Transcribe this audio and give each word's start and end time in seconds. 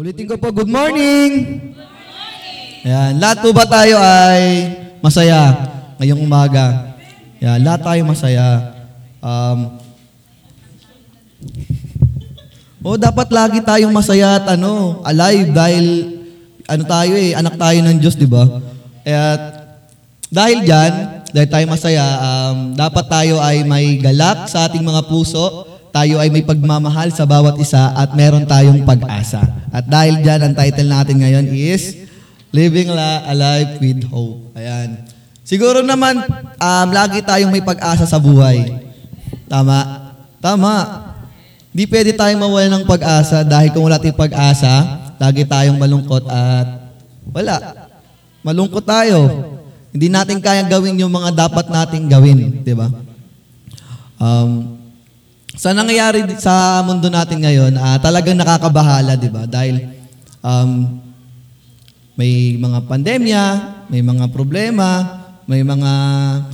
Ulitin 0.00 0.24
ko 0.24 0.40
po, 0.40 0.48
good 0.48 0.72
morning! 0.72 1.60
Ayan, 2.88 3.20
lahat 3.20 3.44
po 3.44 3.52
ba 3.52 3.68
tayo 3.68 4.00
ay 4.00 4.72
masaya 5.04 5.52
ngayong 6.00 6.24
umaga? 6.24 6.96
Ayan, 7.36 7.60
lahat 7.60 7.84
tayo 7.84 8.00
masaya. 8.08 8.48
Um, 9.20 9.76
oh, 12.80 12.96
dapat 12.96 13.28
lagi 13.28 13.60
tayong 13.60 13.92
masaya 13.92 14.40
at 14.40 14.56
ano, 14.56 15.04
alive 15.04 15.52
dahil 15.52 15.84
ano 16.64 16.82
tayo 16.88 17.12
eh, 17.20 17.36
anak 17.36 17.60
tayo 17.60 17.78
ng 17.84 18.00
Diyos, 18.00 18.16
di 18.16 18.24
ba? 18.24 18.48
At 19.04 19.76
dahil 20.32 20.64
dyan, 20.64 20.92
dahil 21.28 21.48
tayo 21.52 21.64
masaya, 21.68 22.06
um, 22.24 22.72
dapat 22.72 23.04
tayo 23.04 23.36
ay 23.36 23.68
may 23.68 24.00
galak 24.00 24.48
sa 24.48 24.64
ating 24.64 24.80
mga 24.80 25.04
puso, 25.12 25.69
tayo 25.90 26.22
ay 26.22 26.30
may 26.30 26.46
pagmamahal 26.46 27.10
sa 27.10 27.26
bawat 27.26 27.58
isa 27.58 27.92
at 27.94 28.14
meron 28.14 28.46
tayong 28.46 28.86
pag-asa. 28.86 29.42
At 29.74 29.86
dahil 29.86 30.22
dyan, 30.22 30.40
ang 30.40 30.54
title 30.54 30.88
natin 30.88 31.16
ngayon 31.20 31.46
is 31.50 32.06
Living 32.50 32.90
La 32.90 33.26
Alive 33.30 33.78
with 33.78 34.02
Hope. 34.10 34.54
Ayan. 34.58 35.06
Siguro 35.46 35.82
naman, 35.82 36.22
um, 36.58 36.88
lagi 36.94 37.22
tayong 37.22 37.50
may 37.50 37.62
pag-asa 37.62 38.06
sa 38.06 38.18
buhay. 38.18 38.70
Tama? 39.50 40.10
Tama. 40.38 40.74
Di 41.70 41.86
pwede 41.86 42.14
tayong 42.14 42.42
mawala 42.42 42.70
ng 42.70 42.86
pag-asa 42.86 43.46
dahil 43.46 43.70
kung 43.70 43.86
wala 43.86 43.98
tayong 43.98 44.18
pag-asa, 44.18 44.72
lagi 45.18 45.46
tayong 45.46 45.78
malungkot 45.78 46.26
at 46.26 46.94
wala. 47.30 47.56
Malungkot 48.42 48.82
tayo. 48.82 49.18
Hindi 49.90 50.06
natin 50.06 50.38
kayang 50.38 50.70
gawin 50.70 51.02
yung 51.02 51.10
mga 51.10 51.34
dapat 51.34 51.66
nating 51.66 52.06
gawin, 52.06 52.62
di 52.62 52.74
ba? 52.74 52.86
Um, 54.22 54.79
sa 55.58 55.74
nangyayari 55.74 56.26
sa 56.38 56.84
mundo 56.86 57.10
natin 57.10 57.42
ngayon, 57.42 57.74
ah, 57.78 57.98
talagang 57.98 58.38
nakakabahala, 58.38 59.18
di 59.18 59.30
ba? 59.30 59.46
Dahil 59.50 59.82
um, 60.44 61.00
may 62.14 62.54
mga 62.60 62.78
pandemya, 62.86 63.44
may 63.90 64.04
mga 64.04 64.30
problema, 64.30 65.18
may 65.48 65.64
mga 65.66 65.92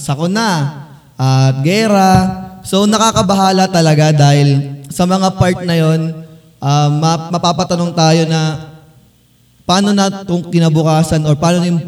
sakuna, 0.01 0.85
at 1.17 1.65
gera. 1.65 2.13
So 2.65 2.85
nakakabahala 2.85 3.73
talaga 3.73 4.13
dahil 4.13 4.81
sa 4.93 5.09
mga 5.09 5.37
part 5.37 5.65
na 5.65 5.77
yon, 5.77 6.01
ah, 6.61 6.89
ma- 6.93 7.29
mapapatanong 7.33 7.93
tayo 7.97 8.25
na 8.29 8.73
paano 9.67 9.91
na 9.91 10.09
itong 10.23 10.49
kinabukasan 10.53 11.25
or 11.27 11.35
paano 11.35 11.61
na 11.61 11.69
yung 11.73 11.83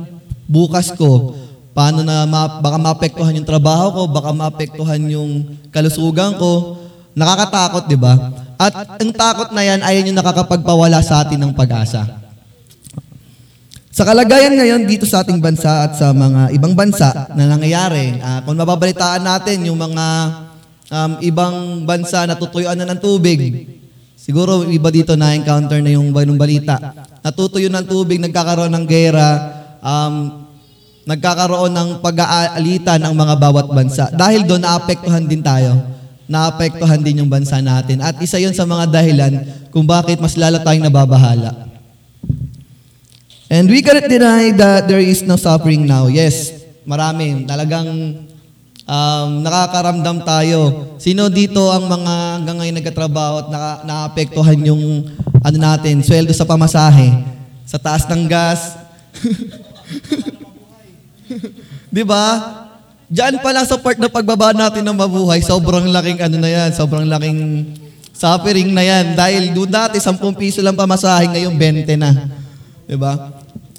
bukas 0.48 0.90
ko, 0.96 1.36
paano 1.76 2.02
na 2.02 2.26
ma- 2.26 2.58
baka 2.58 2.76
maapektuhan 2.80 3.36
yung 3.36 3.46
trabaho 3.46 3.94
ko, 3.94 4.00
baka 4.10 4.30
maapektuhan 4.34 5.00
yung 5.12 5.60
kalusugan 5.70 6.34
ko. 6.34 6.84
Nakakatakot, 7.18 7.90
di 7.90 7.98
ba? 7.98 8.14
At 8.54 8.98
ang 9.02 9.10
takot 9.10 9.50
na 9.50 9.62
yan 9.66 9.82
ay 9.82 10.06
yung 10.06 10.14
nakakapagpawala 10.14 11.02
sa 11.02 11.26
atin 11.26 11.42
ng 11.42 11.52
pag-asa. 11.54 12.06
Sa 13.90 14.06
kalagayan 14.06 14.54
ngayon 14.54 14.86
dito 14.86 15.10
sa 15.10 15.26
ating 15.26 15.42
bansa 15.42 15.90
at 15.90 15.98
sa 15.98 16.14
mga 16.14 16.54
ibang 16.54 16.78
bansa 16.78 17.26
na 17.34 17.50
nangyayari, 17.50 18.22
ah, 18.22 18.46
kung 18.46 18.54
mababalitaan 18.54 19.26
natin 19.26 19.66
yung 19.66 19.74
mga 19.74 20.06
um, 20.94 21.12
ibang 21.18 21.82
bansa 21.82 22.22
na 22.22 22.38
tutuyuan 22.38 22.78
na 22.78 22.86
ng 22.94 23.02
tubig, 23.02 23.66
siguro 24.14 24.62
iba 24.70 24.86
dito 24.94 25.18
na-encounter 25.18 25.82
na 25.82 25.98
yung 25.98 26.14
balita. 26.14 26.78
Natutuyo 27.26 27.66
ng 27.66 27.86
tubig, 27.90 28.22
nagkakaroon 28.22 28.70
ng 28.70 28.86
gera, 28.86 29.30
um, 29.82 30.46
nagkakaroon 31.02 31.74
ng 31.74 31.88
pag-aalitan 31.98 33.02
ang 33.02 33.18
mga 33.18 33.34
bawat 33.34 33.66
bansa. 33.66 34.14
Dahil 34.14 34.46
doon, 34.46 34.62
naapektuhan 34.62 35.26
din 35.26 35.42
tayo. 35.42 35.97
Naapektuhan 36.28 37.00
din 37.00 37.24
yung 37.24 37.32
bansa 37.32 37.56
natin. 37.64 38.04
At 38.04 38.20
isa 38.20 38.36
yun 38.36 38.52
sa 38.52 38.68
mga 38.68 38.92
dahilan 38.92 39.32
kung 39.72 39.88
bakit 39.88 40.20
mas 40.20 40.36
lalo 40.36 40.60
tayong 40.60 40.84
nababahala. 40.84 41.72
And 43.48 43.64
we 43.64 43.80
cannot 43.80 44.12
deny 44.12 44.52
that 44.60 44.92
there 44.92 45.00
is 45.00 45.24
no 45.24 45.40
suffering 45.40 45.88
now. 45.88 46.12
Yes, 46.12 46.52
marami. 46.84 47.48
Talagang 47.48 47.88
um, 48.84 49.28
nakakaramdam 49.40 50.20
tayo. 50.20 50.60
Sino 51.00 51.32
dito 51.32 51.72
ang 51.72 51.88
mga 51.88 52.14
hanggang 52.36 52.56
ngayon 52.60 52.76
nagkatrabaho 52.76 53.34
at 53.40 53.48
naka, 53.48 53.72
naapektuhan 53.88 54.60
yung 54.68 55.08
ano 55.40 55.56
natin, 55.56 56.04
sweldo 56.04 56.36
sa 56.36 56.44
pamasahe, 56.44 57.24
sa 57.64 57.80
taas 57.80 58.04
ng 58.04 58.28
gas. 58.28 58.76
Di 61.88 62.04
ba? 62.04 62.67
Diyan 63.08 63.40
pa 63.40 63.56
lang 63.56 63.64
sa 63.64 63.80
part 63.80 63.96
na 63.96 64.12
pagbaba 64.12 64.52
natin 64.52 64.84
ng 64.84 64.92
mabuhay, 64.92 65.40
sobrang 65.40 65.88
laking 65.88 66.20
ano 66.20 66.36
na 66.36 66.50
yan, 66.52 66.70
sobrang 66.76 67.08
laking 67.08 67.72
suffering 68.12 68.68
na 68.68 68.84
yan. 68.84 69.16
Dahil 69.16 69.56
doon 69.56 69.72
dati, 69.72 69.96
10 69.96 70.20
piso 70.36 70.60
lang 70.60 70.76
pamasahe, 70.76 71.24
ngayon 71.32 71.56
20 71.56 71.88
na. 71.96 72.10
Ba? 73.00 73.32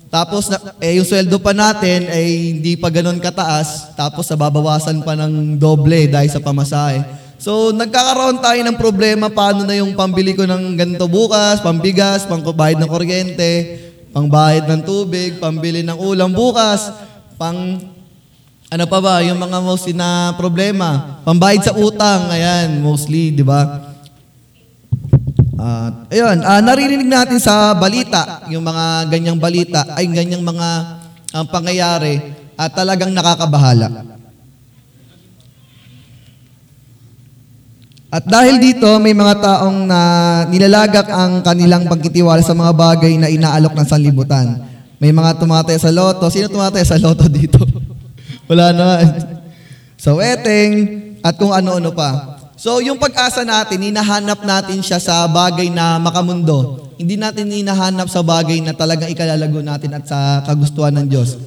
Tapos, 0.09 0.49
na, 0.49 0.57
eh, 0.81 0.97
yung 0.97 1.05
sweldo 1.05 1.37
pa 1.37 1.53
natin 1.53 2.09
ay 2.09 2.57
hindi 2.57 2.73
pa 2.73 2.89
ganun 2.89 3.21
kataas. 3.21 3.93
Tapos, 3.93 4.25
nababawasan 4.33 5.05
pa 5.05 5.13
ng 5.13 5.61
doble 5.61 6.09
dahil 6.09 6.33
sa 6.33 6.41
pamasahe. 6.41 7.05
So, 7.37 7.69
nagkakaroon 7.69 8.41
tayo 8.41 8.59
ng 8.65 8.81
problema 8.81 9.29
paano 9.29 9.61
na 9.61 9.77
yung 9.77 9.93
pambili 9.93 10.33
ko 10.33 10.49
ng 10.49 10.73
ganito 10.73 11.05
bukas, 11.05 11.61
pambigas, 11.61 12.25
pangbayad 12.25 12.81
ng 12.81 12.89
kuryente, 12.89 13.51
pangbayad 14.09 14.65
ng 14.65 14.81
tubig, 14.81 15.37
pambili 15.37 15.85
ng 15.85 15.95
ulam 16.01 16.33
bukas, 16.33 16.89
pang 17.37 17.77
ano 18.69 18.85
pa 18.85 19.01
ba, 19.01 19.25
yung 19.25 19.41
mga 19.41 19.57
mostly 19.65 19.97
na 19.97 20.37
problema, 20.37 21.17
pambayad 21.25 21.65
sa 21.65 21.73
utang, 21.73 22.29
ayan, 22.29 22.77
mostly, 22.85 23.33
di 23.33 23.41
ba? 23.41 23.89
At 25.57 26.05
ayun, 26.13 26.37
ah, 26.45 26.61
naririnig 26.61 27.09
natin 27.09 27.41
sa 27.41 27.73
balita, 27.73 28.45
yung 28.53 28.61
mga 28.61 29.09
ganyang 29.09 29.41
balita, 29.41 29.89
ay 29.97 30.05
ganyang 30.05 30.45
mga 30.45 30.69
ang 31.29 31.45
pangyayari 31.49 32.21
at 32.53 32.69
talagang 32.73 33.09
nakakabahala. 33.09 34.05
At 38.09 38.25
dahil 38.25 38.57
dito, 38.57 38.89
may 38.97 39.13
mga 39.13 39.37
taong 39.37 39.85
na 39.85 40.01
nilalagak 40.49 41.09
ang 41.13 41.45
kanilang 41.45 41.85
pagkitiwala 41.85 42.41
sa 42.41 42.57
mga 42.57 42.73
bagay 42.73 43.13
na 43.21 43.29
inaalok 43.29 43.77
ng 43.77 43.85
sanlibutan. 43.85 44.65
May 44.97 45.13
mga 45.13 45.37
tumataya 45.37 45.77
sa 45.77 45.93
loto. 45.93 46.25
Sino 46.33 46.49
tumataya 46.49 46.81
sa 46.81 46.97
loto 46.97 47.29
dito? 47.29 47.78
Wala 48.49 48.73
na. 48.73 48.85
Sa 50.01 50.17
wedding 50.17 50.71
at 51.21 51.37
kung 51.37 51.53
ano-ano 51.53 51.93
pa. 51.93 52.41
So, 52.59 52.81
yung 52.81 52.97
pag-asa 52.99 53.45
natin, 53.47 53.79
hinahanap 53.79 54.43
natin 54.43 54.81
siya 54.83 54.99
sa 54.99 55.23
bagay 55.29 55.71
na 55.71 56.01
makamundo. 56.01 56.89
Hindi 56.99 57.15
natin 57.15 57.47
hinahanap 57.47 58.11
sa 58.11 58.19
bagay 58.19 58.59
na 58.59 58.75
talagang 58.75 59.07
ikalalago 59.07 59.63
natin 59.63 59.95
at 59.95 60.03
sa 60.03 60.43
kagustuhan 60.43 60.91
ng 60.99 61.07
Diyos. 61.07 61.39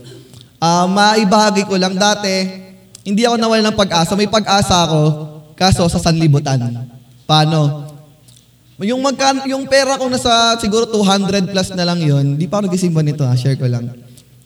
Ah, 0.56 0.88
maibahagi 0.88 1.68
ko 1.68 1.76
lang 1.76 1.98
dati, 1.98 2.48
hindi 3.04 3.26
ako 3.26 3.36
nawala 3.36 3.68
ng 3.68 3.76
pag-asa. 3.76 4.16
May 4.16 4.30
pag-asa 4.30 4.88
ako, 4.88 5.00
kaso 5.58 5.84
sa 5.90 6.00
sanlibutan. 6.00 6.62
Paano? 7.26 7.90
Yung 8.82 9.02
magkan 9.04 9.46
yung 9.46 9.68
pera 9.68 10.00
ko 10.00 10.08
nasa 10.08 10.56
siguro 10.58 10.88
200 10.88 11.50
plus 11.50 11.68
na 11.76 11.86
lang 11.86 12.02
yon, 12.02 12.34
di 12.34 12.48
pa 12.48 12.58
ako 12.58 12.66
nagisimba 12.66 13.04
nito 13.04 13.22
ha, 13.22 13.36
share 13.36 13.58
ko 13.58 13.68
lang. 13.68 13.90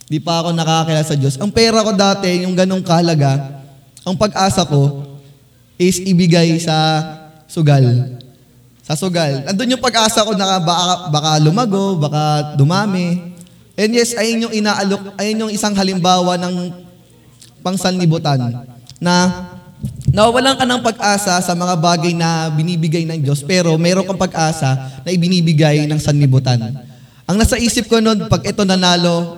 Di 0.06 0.22
pa 0.22 0.38
ako 0.42 0.54
nakakilala 0.54 1.02
sa 1.02 1.18
Diyos. 1.18 1.34
Ang 1.42 1.50
pera 1.50 1.82
ko 1.82 1.90
dati, 1.90 2.46
yung 2.46 2.54
ganong 2.54 2.82
kahalaga, 2.86 3.58
ang 4.06 4.14
pag-asa 4.14 4.62
ko 4.62 5.02
is 5.74 5.98
ibigay 5.98 6.54
sa 6.62 7.02
sugal. 7.50 7.82
Sa 8.86 8.94
sugal. 8.94 9.42
Andun 9.50 9.74
yung 9.74 9.82
pag-asa 9.82 10.22
ko 10.22 10.30
na 10.38 10.62
baka, 10.62 11.10
baka 11.10 11.30
lumago, 11.42 11.98
baka 11.98 12.54
dumami. 12.54 13.34
And 13.74 13.90
yes, 13.90 14.14
ayun 14.14 14.46
yung 14.46 14.54
inaalok, 14.54 15.18
ayun 15.18 15.42
yung 15.46 15.52
isang 15.52 15.74
halimbawa 15.74 16.38
ng 16.38 16.86
pangsanlibutan 17.66 18.62
na 19.02 19.14
nawawalan 20.14 20.54
ka 20.54 20.64
ng 20.64 20.80
pag-asa 20.86 21.34
sa 21.42 21.52
mga 21.52 21.74
bagay 21.76 22.14
na 22.14 22.48
binibigay 22.54 23.02
ng 23.04 23.20
Diyos, 23.26 23.42
pero 23.42 23.74
meron 23.74 24.06
kang 24.06 24.16
pag-asa 24.16 25.02
na 25.02 25.10
ibinibigay 25.10 25.82
ng 25.84 25.98
sanlibutan. 25.98 26.62
Ang 27.26 27.36
nasa 27.42 27.58
isip 27.58 27.90
ko 27.90 27.98
noon, 27.98 28.30
pag 28.30 28.46
ito 28.46 28.62
nanalo, 28.62 29.35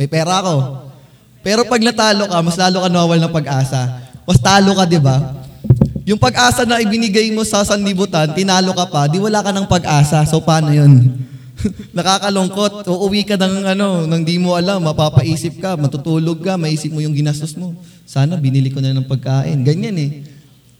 may 0.00 0.08
pera 0.08 0.40
ako. 0.40 0.88
Pero 1.44 1.68
pag 1.68 1.84
natalo 1.84 2.24
ka, 2.24 2.40
mas 2.40 2.56
lalo 2.56 2.80
ka 2.80 2.88
nawawal 2.88 3.20
ng 3.20 3.32
pag-asa. 3.36 4.00
Mas 4.24 4.40
talo 4.40 4.72
ka, 4.72 4.88
di 4.88 4.96
ba? 4.96 5.36
Yung 6.08 6.16
pag-asa 6.16 6.64
na 6.64 6.80
ibinigay 6.80 7.28
mo 7.36 7.44
sa 7.44 7.60
sanlibutan, 7.68 8.32
tinalo 8.32 8.72
ka 8.72 8.88
pa, 8.88 9.04
di 9.04 9.20
wala 9.20 9.44
ka 9.44 9.52
ng 9.52 9.68
pag-asa. 9.68 10.24
So, 10.24 10.40
paano 10.40 10.72
yun? 10.72 11.20
Nakakalungkot. 11.96 12.88
Uuwi 12.88 13.28
ka 13.28 13.36
ng 13.36 13.76
ano, 13.76 14.08
nang 14.08 14.24
di 14.24 14.40
mo 14.40 14.56
alam, 14.56 14.80
mapapaisip 14.80 15.60
ka, 15.60 15.76
matutulog 15.76 16.40
ka, 16.40 16.56
maisip 16.56 16.96
mo 16.96 17.04
yung 17.04 17.12
ginastos 17.12 17.52
mo. 17.52 17.76
Sana 18.08 18.40
binili 18.40 18.72
ko 18.72 18.80
na 18.80 18.96
ng 18.96 19.04
pagkain. 19.04 19.60
Ganyan 19.60 19.96
eh. 20.00 20.10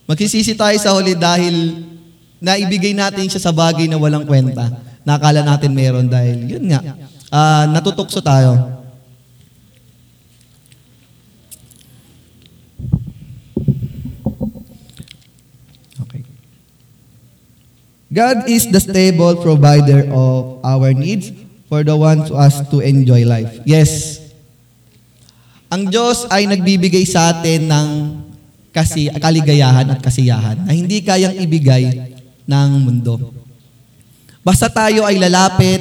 Magsisisi 0.09 0.57
tayo 0.57 0.75
sa 0.81 0.97
huli 0.97 1.13
dahil 1.13 1.85
naibigay 2.41 2.97
natin 2.97 3.29
siya 3.29 3.39
sa 3.39 3.53
bagay 3.53 3.85
na 3.85 4.01
walang 4.01 4.25
kwenta. 4.25 4.73
Nakala 5.05 5.45
natin 5.45 5.77
meron 5.77 6.09
dahil, 6.09 6.49
yun 6.49 6.65
nga, 6.73 6.81
ah, 7.29 7.69
natutukso 7.69 8.25
tayo. 8.25 8.81
Okay. 16.03 16.25
God 18.11 18.51
is 18.51 18.67
the 18.67 18.83
stable 18.83 19.39
provider 19.39 20.11
of 20.11 20.59
our 20.67 20.91
needs 20.91 21.31
for 21.71 21.87
the 21.87 21.95
ones 21.95 22.27
who 22.27 22.35
us 22.35 22.59
to 22.75 22.83
enjoy 22.83 23.23
life. 23.23 23.63
Yes. 23.63 24.19
Ang 25.71 25.87
Diyos 25.95 26.27
ay 26.27 26.51
nagbibigay 26.51 27.07
sa 27.07 27.31
atin 27.31 27.71
ng 27.71 27.89
kasi, 28.75 29.07
kaligayahan 29.15 29.87
at 29.95 30.03
kasiyahan 30.03 30.67
na 30.67 30.75
hindi 30.75 31.03
kayang 31.07 31.39
ibigay 31.39 32.19
ng 32.51 32.71
mundo. 32.83 33.31
Basta 34.43 34.67
tayo 34.67 35.07
ay 35.07 35.15
lalapit, 35.19 35.79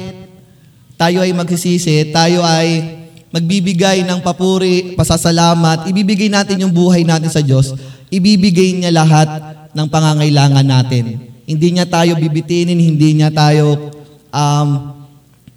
tayo 0.94 1.22
ay 1.26 1.34
magsisisi, 1.34 2.14
tayo 2.14 2.46
ay 2.46 2.98
magbibigay 3.30 4.06
ng 4.06 4.22
papuri, 4.22 4.94
pasasalamat, 4.98 5.86
ibibigay 5.90 6.30
natin 6.30 6.62
yung 6.62 6.74
buhay 6.74 7.06
natin 7.06 7.30
sa 7.30 7.42
Diyos, 7.42 7.74
ibibigay 8.10 8.78
niya 8.78 8.90
lahat 8.90 9.26
ng 9.74 9.86
pangangailangan 9.86 10.66
natin. 10.66 11.29
Hindi 11.50 11.74
niya 11.74 11.86
tayo 11.90 12.14
bibitinin, 12.14 12.78
hindi 12.78 13.18
niya 13.18 13.34
tayo 13.34 13.90
um, 14.30 14.68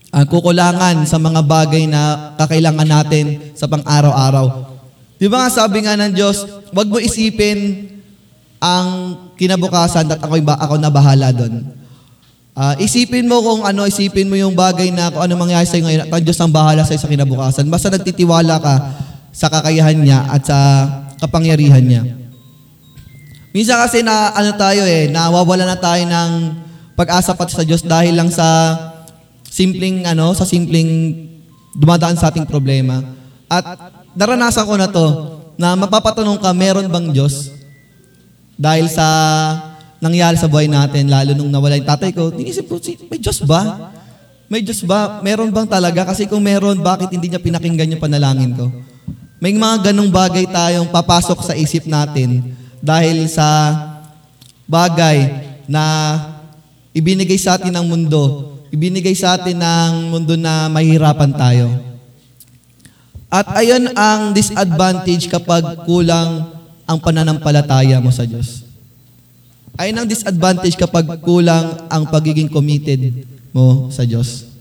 uh, 0.10 0.26
kukulangan 0.26 1.06
sa 1.06 1.22
mga 1.22 1.46
bagay 1.46 1.86
na 1.86 2.34
kakailangan 2.38 2.90
natin 2.90 3.54
sa 3.54 3.70
pang-araw-araw. 3.70 4.74
Di 5.22 5.30
ba 5.30 5.46
nga 5.46 5.50
sabi 5.54 5.86
nga 5.86 5.94
ng 5.94 6.18
Diyos, 6.18 6.50
wag 6.74 6.90
mo 6.90 6.98
isipin 6.98 7.90
ang 8.58 9.18
kinabukasan 9.38 10.10
at 10.10 10.18
ako, 10.18 10.42
ako 10.42 10.76
na 10.82 10.90
bahala 10.90 11.30
doon. 11.30 11.62
Uh, 12.58 12.74
isipin 12.82 13.30
mo 13.30 13.42
kung 13.46 13.62
ano, 13.62 13.86
isipin 13.86 14.30
mo 14.30 14.34
yung 14.34 14.58
bagay 14.58 14.90
na 14.90 15.14
kung 15.14 15.26
ano 15.26 15.38
mangyayari 15.38 15.70
sa'yo 15.70 15.86
ngayon 15.86 16.02
at 16.06 16.10
ang 16.10 16.24
Diyos 16.26 16.42
ang 16.42 16.54
bahala 16.54 16.82
sa'yo 16.86 17.02
sa 17.02 17.10
kinabukasan. 17.10 17.70
Basta 17.70 17.94
nagtitiwala 17.94 18.58
ka 18.58 18.74
sa 19.30 19.46
kakayahan 19.50 19.98
niya 20.02 20.26
at 20.26 20.42
sa 20.42 20.58
kapangyarihan 21.22 21.86
niya. 21.86 22.23
Minsan 23.54 23.78
kasi 23.86 24.02
na 24.02 24.34
ano 24.34 24.58
tayo 24.58 24.82
eh, 24.82 25.06
nawawala 25.14 25.70
na 25.70 25.78
tayo 25.78 26.02
ng 26.02 26.32
pag-asa 26.98 27.38
pati 27.38 27.54
sa 27.54 27.62
Diyos 27.62 27.86
dahil 27.86 28.18
lang 28.18 28.34
sa 28.34 28.74
simpleng 29.46 30.10
ano, 30.10 30.34
sa 30.34 30.42
simpleng 30.42 31.14
dumadaan 31.78 32.18
sa 32.18 32.34
ating 32.34 32.50
problema. 32.50 33.06
At 33.46 33.94
naranasan 34.18 34.66
ko 34.66 34.74
na 34.74 34.90
to 34.90 35.06
na 35.54 35.78
mapapatanong 35.78 36.42
ka, 36.42 36.50
meron 36.50 36.90
bang 36.90 37.14
Diyos? 37.14 37.54
Dahil 38.58 38.90
sa 38.90 39.06
nangyari 40.02 40.34
sa 40.34 40.50
buhay 40.50 40.66
natin, 40.66 41.14
lalo 41.14 41.38
nung 41.38 41.54
nawala 41.54 41.78
yung 41.78 41.86
tatay 41.86 42.10
ko, 42.10 42.34
tinisip 42.34 42.66
ko, 42.66 42.82
may 42.82 43.22
Diyos 43.22 43.46
ba? 43.46 43.94
May 44.50 44.66
Diyos 44.66 44.82
ba? 44.82 45.22
Meron 45.22 45.54
bang 45.54 45.70
talaga? 45.70 46.10
Kasi 46.10 46.26
kung 46.26 46.42
meron, 46.42 46.82
bakit 46.82 47.14
hindi 47.14 47.30
niya 47.30 47.38
pinakinggan 47.38 47.94
yung 47.94 48.02
panalangin 48.02 48.58
ko? 48.58 48.74
May 49.38 49.54
mga 49.54 49.94
ganong 49.94 50.10
bagay 50.10 50.50
tayong 50.50 50.90
papasok 50.90 51.40
sa 51.46 51.54
isip 51.54 51.86
natin 51.86 52.63
dahil 52.84 53.32
sa 53.32 53.72
bagay 54.68 55.48
na 55.72 56.20
ibinigay 56.92 57.40
sa 57.40 57.56
atin 57.56 57.72
ng 57.72 57.88
mundo, 57.88 58.54
ibinigay 58.76 59.16
sa 59.16 59.40
atin 59.40 59.56
ng 59.56 60.12
mundo 60.12 60.36
na 60.36 60.68
mahirapan 60.68 61.32
tayo. 61.32 61.72
At 63.32 63.50
ayon 63.56 63.90
ang 63.96 64.36
disadvantage 64.36 65.32
kapag 65.32 65.88
kulang 65.88 66.54
ang 66.84 67.00
pananampalataya 67.00 68.04
mo 68.04 68.12
sa 68.12 68.28
Diyos. 68.28 68.68
Ayun 69.74 69.98
ang 69.98 70.06
disadvantage 70.06 70.78
kapag 70.78 71.18
kulang 71.26 71.90
ang 71.90 72.06
pagiging 72.06 72.46
committed 72.46 73.26
mo 73.50 73.90
sa 73.90 74.06
Diyos. 74.06 74.53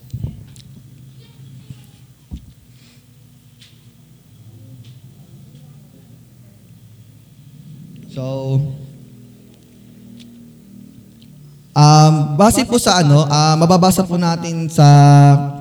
So, 8.13 8.61
um, 11.73 12.15
base 12.37 12.61
po 12.69 12.77
sa 12.77 13.01
ano, 13.01 13.25
uh, 13.25 13.57
mababasa 13.57 14.05
po 14.05 14.21
natin 14.21 14.69
sa 14.69 14.85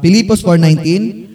Pilipos 0.04 0.44
4.19, 0.44 1.32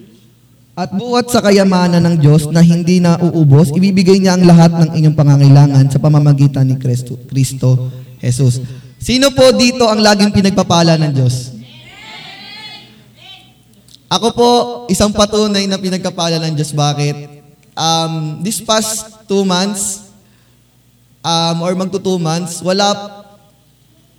at 0.77 0.93
buwat 0.93 1.33
sa 1.33 1.41
kayamanan 1.41 2.05
ng 2.05 2.17
Diyos 2.21 2.53
na 2.53 2.61
hindi 2.61 3.01
na 3.01 3.17
uubos, 3.17 3.73
ibibigay 3.73 4.21
niya 4.21 4.37
ang 4.37 4.45
lahat 4.45 4.77
ng 4.77 4.91
inyong 4.93 5.17
pangangailangan 5.17 5.89
sa 5.89 5.97
pamamagitan 5.97 6.69
ni 6.69 6.77
Kristo, 6.77 7.17
Kristo 7.33 7.89
Jesus. 8.21 8.61
Sino 9.01 9.33
po 9.33 9.57
dito 9.57 9.89
ang 9.89 10.05
laging 10.05 10.37
pinagpapala 10.37 11.01
ng 11.01 11.13
Diyos? 11.17 11.57
Ako 14.13 14.29
po, 14.37 14.51
isang 14.93 15.17
patunay 15.17 15.65
na 15.65 15.81
pinagpapala 15.81 16.37
ng 16.45 16.53
Diyos. 16.53 16.77
Bakit? 16.77 17.17
Um, 17.73 18.45
this 18.45 18.61
past 18.61 19.25
two 19.25 19.49
months, 19.49 20.06
um, 21.27 21.57
or 21.67 21.75
magto 21.75 21.99
two 21.99 22.23
months, 22.23 22.63
wala, 22.63 22.95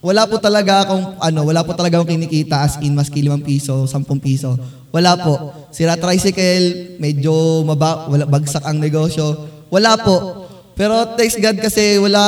wala 0.04 0.28
po 0.28 0.36
talaga 0.44 0.84
akong, 0.84 1.16
ano, 1.24 1.40
wala 1.48 1.64
po 1.64 1.72
talaga 1.72 2.04
akong 2.04 2.12
kinikita 2.12 2.68
as 2.68 2.76
in 2.84 2.92
maski 2.92 3.24
5 3.24 3.48
piso, 3.48 3.88
10 3.88 4.04
piso. 4.20 4.60
Wala 4.92 5.16
po. 5.16 5.56
Sira 5.72 5.96
tricycle, 5.96 7.00
medyo 7.00 7.64
maba, 7.64 8.12
wala, 8.12 8.28
bagsak 8.28 8.64
ang 8.68 8.84
negosyo. 8.84 9.48
Wala 9.72 9.96
po. 9.96 10.48
Pero 10.76 11.18
thanks 11.18 11.40
God 11.40 11.58
kasi 11.58 11.98
wala 11.98 12.22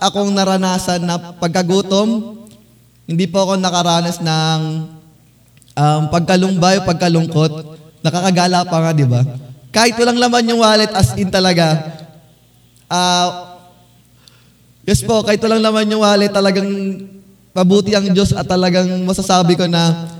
akong 0.00 0.32
naranasan 0.32 1.04
na 1.04 1.38
pagkagutom. 1.38 2.40
Hindi 3.06 3.28
po 3.28 3.44
ako 3.46 3.52
nakaranas 3.60 4.18
ng 4.18 4.60
um, 5.76 6.02
pagkalumbay, 6.10 6.82
pagkalungkot. 6.82 7.78
Nakakagala 8.02 8.66
pa 8.66 8.76
nga, 8.82 8.90
di 8.90 9.06
ba? 9.06 9.22
Kahit 9.72 9.96
walang 9.96 10.18
laman 10.20 10.50
yung 10.52 10.60
wallet, 10.60 10.90
as 10.92 11.14
in 11.16 11.30
talaga, 11.32 11.80
uh, 12.90 13.51
Yes 14.82 14.98
po, 15.06 15.22
kahit 15.22 15.38
lang 15.46 15.62
naman 15.62 15.86
yung 15.86 16.02
wallet, 16.02 16.34
talagang 16.34 16.66
mabuti 17.54 17.94
ang 17.94 18.10
Diyos 18.10 18.34
at 18.34 18.42
talagang 18.48 18.90
masasabi 19.06 19.54
ko 19.54 19.70
na 19.70 20.10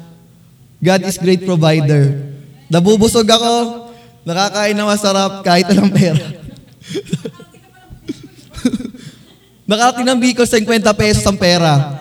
God 0.79 1.03
is 1.03 1.19
great 1.19 1.43
provider. 1.43 2.31
Nabubusog 2.71 3.27
ako, 3.27 3.55
nakakain 4.23 4.79
na 4.79 4.87
masarap 4.87 5.43
kahit 5.43 5.67
walang 5.67 5.91
pera. 5.91 6.23
Nakarating 9.67 10.07
ng 10.07 10.19
Bicol, 10.21 10.47
50 10.47 10.85
pesos 10.95 11.25
ang 11.27 11.39
pera. 11.39 11.97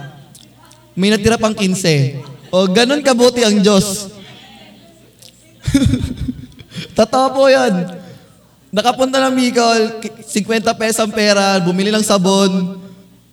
May 0.97 1.09
natira 1.09 1.39
pang 1.39 1.55
15. 1.55 2.51
O, 2.51 2.67
ganun 2.67 3.01
kabuti 3.01 3.41
ang 3.47 3.57
Diyos. 3.63 4.11
Totoo 6.99 7.27
po 7.31 7.47
yan. 7.47 8.00
Nakapunta 8.71 9.19
ng 9.19 9.35
Bicol, 9.35 10.00
50 10.23 10.79
pesos 10.79 11.03
ang 11.03 11.12
pera, 11.12 11.59
bumili 11.59 11.91
ng 11.91 12.07
sabon, 12.07 12.79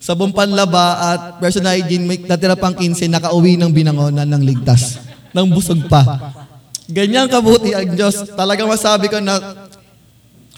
sabon 0.03 0.35
panlaba 0.35 1.15
at 1.15 1.21
personal 1.39 1.79
hygiene, 1.79 2.11
may 2.11 2.19
natira 2.19 2.59
pang 2.59 2.75
15, 2.75 3.07
nakauwi 3.07 3.55
ng 3.55 3.71
binangonan 3.71 4.27
ng 4.27 4.43
ligtas. 4.43 4.99
Nang 5.31 5.47
busog 5.47 5.87
pa. 5.87 6.35
Ganyan 6.91 7.31
kabuti 7.31 7.71
ang 7.71 7.95
Diyos. 7.95 8.35
Talaga 8.35 8.67
masabi 8.67 9.07
ko 9.07 9.23
na 9.23 9.39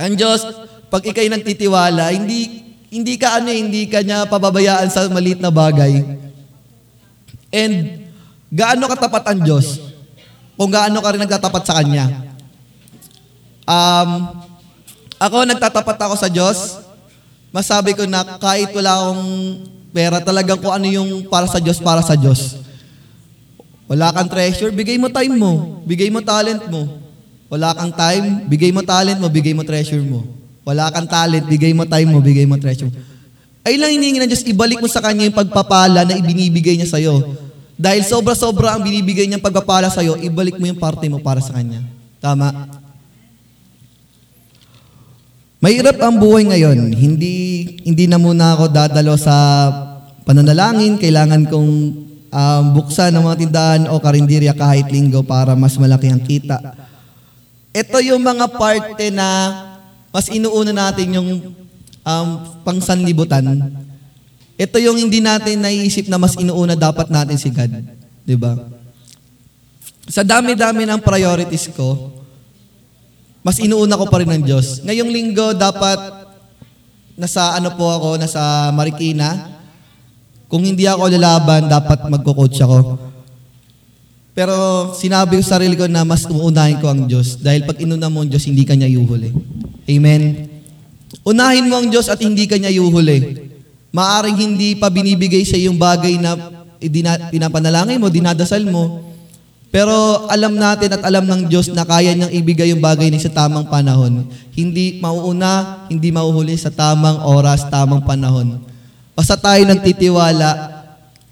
ang 0.00 0.16
Diyos, 0.16 0.48
pag 0.88 1.04
ikay 1.04 1.28
nagtitiwala, 1.28 2.16
hindi 2.16 2.64
hindi 2.90 3.14
ka 3.20 3.38
ano, 3.38 3.52
hindi 3.52 3.86
ka 3.86 4.00
niya 4.02 4.26
pababayaan 4.26 4.88
sa 4.88 5.06
maliit 5.12 5.38
na 5.44 5.52
bagay. 5.52 6.02
And 7.52 8.08
gaano 8.48 8.88
katapat 8.88 9.28
ang 9.28 9.40
Diyos? 9.44 9.78
Kung 10.56 10.72
gaano 10.72 10.98
ka 11.04 11.12
rin 11.12 11.22
nagtatapat 11.22 11.62
sa 11.68 11.76
Kanya. 11.78 12.32
Um, 13.68 14.10
ako, 15.20 15.44
nagtatapat 15.44 15.96
ako 16.00 16.14
sa 16.16 16.32
Diyos. 16.32 16.80
Masabi 17.52 17.92
ko 17.92 18.08
na 18.08 18.24
kahit 18.40 18.72
wala 18.72 18.96
akong 18.96 19.24
pera, 19.92 20.16
talagang 20.24 20.56
kung 20.56 20.72
ano 20.72 20.88
yung 20.88 21.28
para 21.28 21.44
sa 21.44 21.60
Diyos, 21.60 21.76
para 21.76 22.00
sa 22.00 22.16
Diyos. 22.16 22.56
Wala 23.90 24.14
kang 24.16 24.30
treasure, 24.32 24.72
bigay 24.72 24.96
mo 24.96 25.12
time 25.12 25.34
mo. 25.36 25.82
Bigay 25.84 26.08
mo 26.08 26.24
talent 26.24 26.64
mo. 26.72 26.86
Wala 27.52 27.74
kang 27.74 27.92
time, 27.92 28.46
bigay 28.48 28.70
mo 28.72 28.80
talent 28.86 29.18
mo, 29.18 29.26
bigay 29.28 29.52
mo 29.52 29.66
treasure 29.66 30.00
mo. 30.00 30.24
Wala 30.64 30.88
kang 30.94 31.10
talent, 31.10 31.44
bigay 31.44 31.74
mo 31.74 31.84
time 31.84 32.08
mo, 32.08 32.22
bigay 32.22 32.46
mo 32.46 32.56
treasure 32.56 32.88
mo. 32.88 32.94
Ay 33.60 33.76
lang 33.76 33.92
hiningi 33.92 34.24
ng 34.24 34.30
Diyos, 34.30 34.46
ibalik 34.46 34.80
mo 34.80 34.88
sa 34.88 35.04
Kanya 35.04 35.28
yung 35.28 35.36
pagpapala 35.36 36.08
na 36.08 36.16
ibinibigay 36.16 36.80
niya 36.80 36.88
sa'yo. 36.88 37.36
Dahil 37.76 38.06
sobra-sobra 38.08 38.72
ang 38.72 38.80
binibigay 38.80 39.28
niyang 39.28 39.44
pagpapala 39.44 39.92
sa'yo, 39.92 40.16
ibalik 40.22 40.56
mo 40.56 40.64
yung 40.64 40.80
parte 40.80 41.04
mo 41.12 41.20
para 41.20 41.44
sa 41.44 41.52
Kanya. 41.52 41.84
Tama? 42.22 42.79
Mahirap 45.60 46.00
ang 46.00 46.16
buhay 46.16 46.48
ngayon. 46.48 46.88
Hindi 46.96 47.36
hindi 47.84 48.08
na 48.08 48.16
muna 48.16 48.56
ako 48.56 48.72
dadalo 48.72 49.12
sa 49.20 49.36
pananalangin. 50.24 50.96
Kailangan 50.96 51.52
kong 51.52 51.70
um, 52.32 52.64
buksan 52.72 53.12
ng 53.12 53.24
mga 53.28 53.36
tindahan 53.44 53.82
o 53.92 54.00
karinderya 54.00 54.56
kahit 54.56 54.88
linggo 54.88 55.20
para 55.20 55.52
mas 55.52 55.76
malaki 55.76 56.08
ang 56.08 56.24
kita. 56.24 56.56
Ito 57.76 58.00
yung 58.00 58.24
mga 58.24 58.56
parte 58.56 59.12
na 59.12 59.28
mas 60.08 60.32
inuuna 60.32 60.72
natin 60.72 61.20
yung 61.20 61.28
um, 62.08 62.28
pangsanlibutan. 62.64 63.44
Ito 64.56 64.80
yung 64.80 64.96
hindi 64.96 65.20
natin 65.20 65.60
naiisip 65.60 66.08
na 66.08 66.16
mas 66.16 66.40
inuuna 66.40 66.72
dapat 66.72 67.12
natin 67.12 67.36
si 67.36 67.52
God. 67.52 67.84
Di 68.24 68.32
ba? 68.32 68.56
Sa 70.08 70.24
dami-dami 70.24 70.88
ng 70.88 71.00
priorities 71.04 71.68
ko, 71.70 72.19
mas 73.40 73.56
inuuna 73.56 73.96
ko 73.96 74.04
pa 74.08 74.20
rin 74.20 74.28
ng 74.28 74.44
Diyos. 74.44 74.84
Ngayong 74.84 75.08
linggo, 75.08 75.56
dapat 75.56 75.96
nasa 77.16 77.56
ano 77.56 77.72
po 77.72 77.88
ako, 77.88 78.20
nasa 78.20 78.68
Marikina. 78.72 79.56
Kung 80.50 80.66
hindi 80.66 80.84
ako 80.84 81.08
lalaban, 81.08 81.70
dapat 81.70 82.10
magko-coach 82.10 82.58
ako. 82.60 82.98
Pero 84.36 84.54
sinabi 84.96 85.38
ko 85.38 85.42
sa 85.44 85.58
sarili 85.58 85.74
ko 85.76 85.84
na 85.88 86.04
mas 86.04 86.24
uunahin 86.24 86.80
ko 86.80 86.88
ang 86.88 87.04
Diyos. 87.08 87.40
Dahil 87.40 87.64
pag 87.64 87.80
inuna 87.80 88.08
mo 88.08 88.22
ang 88.22 88.30
Diyos, 88.30 88.44
hindi 88.44 88.64
ka 88.64 88.76
niya 88.76 88.88
yuhuli. 88.88 89.30
Amen? 89.90 90.48
Unahin 91.26 91.68
mo 91.68 91.80
ang 91.80 91.88
Diyos 91.90 92.08
at 92.08 92.20
hindi 92.22 92.48
ka 92.48 92.56
niya 92.56 92.72
yuhuli. 92.72 93.50
Maaring 93.90 94.38
hindi 94.38 94.78
pa 94.78 94.88
binibigay 94.88 95.42
sa 95.42 95.58
yung 95.58 95.76
bagay 95.76 96.16
na 96.16 96.38
pinapanalangin 97.32 97.98
mo, 97.98 98.08
dinadasal 98.08 98.62
mo. 98.64 99.09
Pero 99.70 100.26
alam 100.26 100.58
natin 100.58 100.98
at 100.98 101.02
alam 101.06 101.22
ng 101.22 101.46
Diyos 101.46 101.70
na 101.70 101.86
kaya 101.86 102.10
niyang 102.10 102.34
ibigay 102.34 102.74
yung 102.74 102.82
bagay 102.82 103.06
ni 103.06 103.22
sa 103.22 103.30
tamang 103.30 103.70
panahon. 103.70 104.26
Hindi 104.50 104.98
mauuna, 104.98 105.86
hindi 105.86 106.10
mauhuli 106.10 106.58
sa 106.58 106.74
tamang 106.74 107.22
oras, 107.22 107.62
tamang 107.70 108.02
panahon. 108.02 108.66
Basta 109.14 109.38
tayo 109.38 109.62
nagtitiwala, 109.70 110.82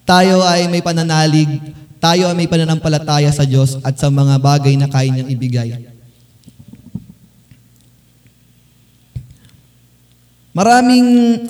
tayo 0.07 0.47
ay 0.47 0.71
may 0.71 0.79
pananalig, 0.79 1.51
tayo 1.99 2.31
ay 2.31 2.39
may 2.39 2.47
pananampalataya 2.47 3.35
sa 3.35 3.43
Diyos 3.43 3.83
at 3.83 3.99
sa 3.99 4.07
mga 4.07 4.39
bagay 4.39 4.79
na 4.79 4.87
kaya 4.87 5.11
niyang 5.11 5.35
ibigay. 5.35 5.91
Maraming, 10.55 11.07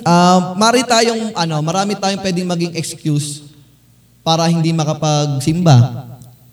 ah, 0.09 0.57
mari 0.57 0.81
tayong, 0.81 1.37
ano, 1.37 1.61
marami 1.61 1.93
tayong 2.01 2.21
pwedeng 2.25 2.49
maging 2.49 2.73
excuse 2.77 3.45
para 4.25 4.49
hindi 4.49 4.73
makapagsimba, 4.73 6.08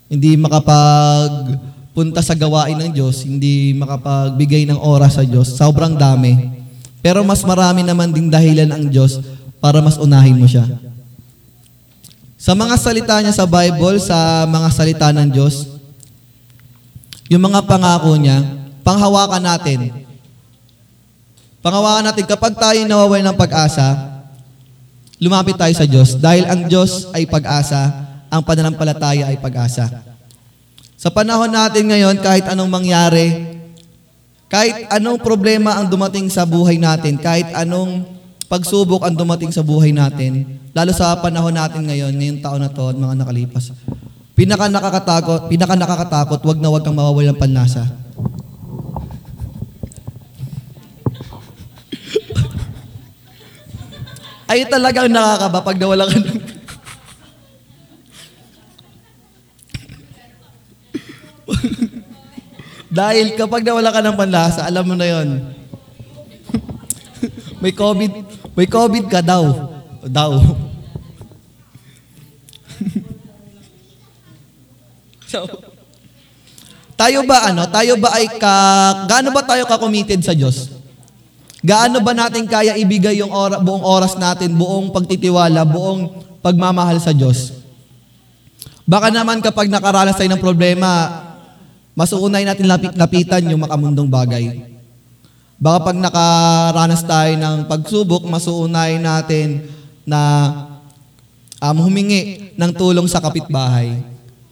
hindi 0.07 0.39
makapagpunta 0.39 2.23
sa 2.23 2.39
gawain 2.39 2.79
ng 2.79 2.91
Diyos, 2.95 3.27
hindi 3.27 3.75
makapagbigay 3.75 4.67
ng 4.71 4.79
oras 4.79 5.19
sa 5.19 5.25
Diyos. 5.27 5.51
Sobrang 5.51 5.99
dami. 5.99 6.55
Pero 7.03 7.23
mas 7.27 7.43
marami 7.43 7.83
naman 7.83 8.11
ding 8.15 8.31
dahilan 8.31 8.71
ang 8.71 8.87
Diyos 8.87 9.19
para 9.59 9.83
mas 9.83 9.99
unahin 9.99 10.39
mo 10.39 10.47
siya. 10.47 10.67
Sa 12.39 12.55
mga 12.55 12.79
salita 12.79 13.19
niya 13.19 13.35
sa 13.35 13.47
Bible, 13.47 13.99
sa 13.99 14.47
mga 14.47 14.69
salita 14.71 15.11
ng 15.11 15.29
Diyos, 15.35 15.67
yung 17.27 17.43
mga 17.43 17.67
pangako 17.67 18.15
niya, 18.15 18.39
panghawakan 18.87 19.43
natin. 19.43 19.91
Panghawakan 21.59 22.07
natin, 22.07 22.25
kapag 22.31 22.55
tayo 22.55 22.79
nawawala 22.87 23.35
ng 23.35 23.39
pag-asa, 23.39 24.23
lumapit 25.19 25.59
tayo 25.59 25.75
sa 25.75 25.83
Diyos. 25.83 26.15
Dahil 26.15 26.47
ang 26.47 26.71
Diyos 26.71 27.11
ay 27.11 27.27
pag-asa, 27.27 28.06
ang 28.31 28.43
pananampalataya 28.43 29.31
ay 29.31 29.39
pag-asa. 29.39 30.03
Sa 30.97 31.13
panahon 31.13 31.53
natin 31.53 31.93
ngayon, 31.93 32.17
kahit 32.25 32.49
anong 32.49 32.73
mangyari, 32.73 33.53
kahit 34.47 34.87
anong 34.95 35.21
problema 35.21 35.77
ang 35.77 35.91
dumating 35.91 36.31
sa 36.33 36.49
buhay 36.49 36.81
natin, 36.81 37.21
kahit 37.21 37.51
anong 37.53 38.07
pagsubok 38.47 39.05
ang 39.05 39.19
dumating 39.19 39.53
sa 39.53 39.67
buhay 39.67 39.93
natin, 39.93 40.63
lalo 40.73 40.95
sa 40.95 41.19
panahon 41.19 41.53
natin 41.53 41.85
ngayon, 41.85 42.15
ngayong 42.15 42.41
taon 42.41 42.63
na 42.63 42.71
to 42.71 42.89
at 42.89 42.97
mga 42.97 43.19
nakalipas, 43.19 43.75
pinaka 44.39 44.71
nakakatakot, 44.71 45.51
pinaka 45.51 45.75
nakakatakot, 45.75 46.41
wag 46.47 46.63
na 46.63 46.71
wag 46.71 46.87
kang 46.87 46.95
mawawala 46.95 47.35
ng 47.35 47.43
panlasa. 47.43 47.85
Ay 54.49 54.63
talagang 54.71 55.11
nakakaba 55.11 55.59
pag 55.61 55.75
nawala 55.75 56.07
ka 56.07 56.23
ng... 56.23 56.46
Dahil 62.97 63.37
kapag 63.37 63.61
nawala 63.61 63.93
ka 63.93 64.01
ng 64.01 64.17
panlasa, 64.17 64.65
alam 64.65 64.89
mo 64.89 64.97
na 64.97 65.05
yon. 65.05 65.53
may 67.63 67.77
COVID, 67.77 68.13
may 68.57 68.65
COVID 68.65 69.05
ka 69.13 69.21
daw. 69.21 69.69
Daw. 70.09 70.41
so, 75.29 75.45
tayo 76.97 77.21
ba 77.29 77.53
ano, 77.53 77.69
tayo 77.69 78.01
ba 78.01 78.17
ay 78.17 78.33
ka, 78.41 78.55
gaano 79.05 79.29
ba 79.29 79.45
tayo 79.45 79.69
ka-committed 79.69 80.25
sa 80.25 80.33
Diyos? 80.33 80.73
Gaano 81.61 82.01
ba 82.01 82.17
natin 82.17 82.49
kaya 82.49 82.81
ibigay 82.81 83.21
yung 83.21 83.29
ora, 83.29 83.61
buong 83.61 83.85
oras 83.85 84.17
natin, 84.17 84.57
buong 84.57 84.89
pagtitiwala, 84.89 85.69
buong 85.69 86.25
pagmamahal 86.41 86.97
sa 86.97 87.13
Diyos? 87.13 87.61
Baka 88.89 89.13
naman 89.13 89.45
kapag 89.45 89.69
nakaranas 89.69 90.17
tayo 90.17 90.33
ng 90.33 90.41
problema, 90.41 91.26
mas 91.97 92.13
uunay 92.13 92.45
natin 92.45 92.69
lapit, 92.69 92.93
lapitan 92.93 93.49
yung 93.49 93.65
makamundong 93.65 94.13
bagay. 94.13 94.77
Baka 95.57 95.89
pag 95.89 95.97
nakaranas 95.97 97.01
tayo 97.09 97.33
ng 97.41 97.57
pagsubok, 97.65 98.29
mas 98.29 98.45
natin 99.01 99.65
na 100.05 100.21
um, 101.57 101.77
humingi 101.89 102.53
ng 102.53 102.73
tulong 102.77 103.09
sa 103.09 103.25
kapitbahay. 103.25 103.97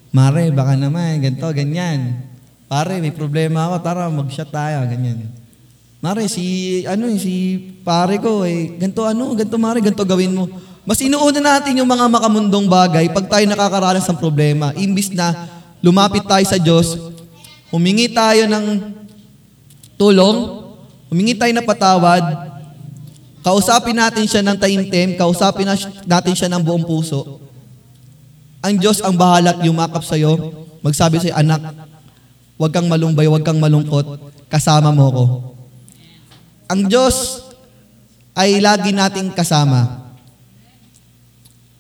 Mare, 0.09 0.49
baka 0.57 0.73
naman, 0.73 1.21
ganito, 1.21 1.45
ganyan. 1.53 2.25
Pare, 2.65 2.97
may 3.05 3.13
problema 3.13 3.69
ako, 3.69 3.77
tara, 3.85 4.09
mag-shot 4.09 4.49
tayo, 4.49 4.89
ganyan. 4.89 5.29
Mare, 6.01 6.25
si, 6.33 6.81
ano 6.89 7.13
eh, 7.13 7.21
si 7.21 7.61
pare 7.85 8.17
ko, 8.17 8.49
eh, 8.49 8.73
ganito, 8.81 9.05
ano, 9.05 9.37
ganito, 9.37 9.61
mare, 9.61 9.85
ganito 9.85 10.01
gawin 10.09 10.33
mo. 10.33 10.49
Mas 10.89 11.01
inuuna 11.05 11.41
natin 11.41 11.81
yung 11.81 11.89
mga 11.89 12.09
makamundong 12.09 12.69
bagay 12.69 13.09
pag 13.13 13.29
tayo 13.29 13.45
nakakaranas 13.49 14.09
ng 14.09 14.21
problema. 14.21 14.73
Imbis 14.77 15.13
na 15.13 15.49
lumapit 15.85 16.25
tayo 16.25 16.45
sa 16.45 16.61
Diyos, 16.61 17.14
humingi 17.75 18.07
tayo 18.07 18.47
ng 18.47 18.67
tulong, 19.99 20.63
humingi 21.11 21.35
tayo 21.35 21.51
ng 21.51 21.67
patawad, 21.67 22.23
kausapin 23.43 23.99
natin 23.99 24.31
siya 24.31 24.47
ng 24.47 24.55
taimtim, 24.55 25.19
kausapin 25.19 25.67
na- 25.67 25.95
natin 26.07 26.39
siya 26.39 26.47
ng 26.55 26.63
buong 26.63 26.87
puso. 26.87 27.43
Ang 28.63 28.79
Diyos 28.79 29.03
ang 29.03 29.19
bahalat 29.19 29.59
yumakap 29.67 30.07
sa'yo, 30.07 30.55
magsabi 30.87 31.19
sa'yo, 31.19 31.35
anak, 31.35 31.75
huwag 32.55 32.71
kang 32.71 32.87
malumbay, 32.87 33.27
huwag 33.27 33.43
kang 33.43 33.59
malungkot, 33.59 34.23
kasama 34.47 34.95
mo 34.95 35.07
ko. 35.11 35.25
Ang 36.71 36.87
Diyos 36.87 37.43
ay 38.39 38.63
lagi 38.63 38.95
nating 38.95 39.35
kasama. 39.35 40.15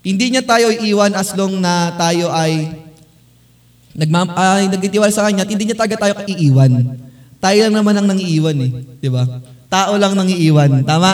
Hindi 0.04 0.34
niya 0.34 0.44
tayo 0.44 0.68
iiwan 0.74 1.16
as 1.16 1.32
long 1.38 1.62
na 1.62 1.94
tayo 1.96 2.28
ay 2.34 2.82
nagmam 3.94 4.28
ay 4.34 4.68
nagtitiwala 4.68 5.14
sa 5.14 5.24
kanya, 5.26 5.46
at 5.46 5.50
hindi 5.50 5.70
niya 5.70 5.78
taga 5.78 5.94
tayo 5.94 6.14
iiwan. 6.26 6.98
Tayo 7.38 7.58
lang 7.68 7.74
naman 7.78 7.94
ang 7.96 8.06
nangiiwan 8.10 8.56
eh, 8.58 8.70
'di 8.98 9.08
ba? 9.08 9.24
Tao 9.70 9.94
lang 9.96 10.14
nangiiwan, 10.18 10.82
tama? 10.82 11.12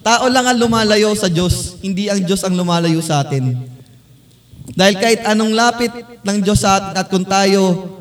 Tao 0.00 0.26
lang 0.32 0.48
ang 0.48 0.58
lumalayo 0.58 1.12
sa 1.12 1.28
Diyos, 1.28 1.76
hindi 1.84 2.08
ang 2.08 2.24
Diyos 2.24 2.40
ang 2.46 2.56
lumalayo 2.56 2.98
sa 3.04 3.20
atin. 3.20 3.52
Dahil 4.72 4.96
kahit 4.96 5.20
anong 5.26 5.52
lapit 5.52 5.92
ng 6.24 6.38
Diyos 6.40 6.62
sa 6.62 6.78
atin 6.78 6.92
at 6.96 7.06
kung 7.10 7.26
tayo 7.26 7.98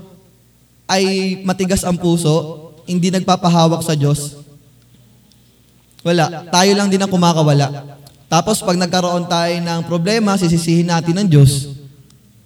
ay 0.89 1.37
matigas 1.43 1.83
ang 1.83 1.97
puso, 1.99 2.69
hindi 2.89 3.11
nagpapahawak 3.13 3.83
sa 3.83 3.93
Diyos, 3.93 4.39
wala. 6.03 6.47
Tayo 6.47 6.71
lang 6.75 6.87
din 6.87 7.01
ang 7.01 7.11
kumakawala. 7.11 7.97
Tapos 8.29 8.61
pag 8.61 8.77
nagkaroon 8.77 9.25
tayo 9.25 9.55
ng 9.57 9.81
problema, 9.89 10.37
sisisihin 10.37 10.87
natin 10.87 11.17
ng 11.23 11.27
Diyos. 11.27 11.78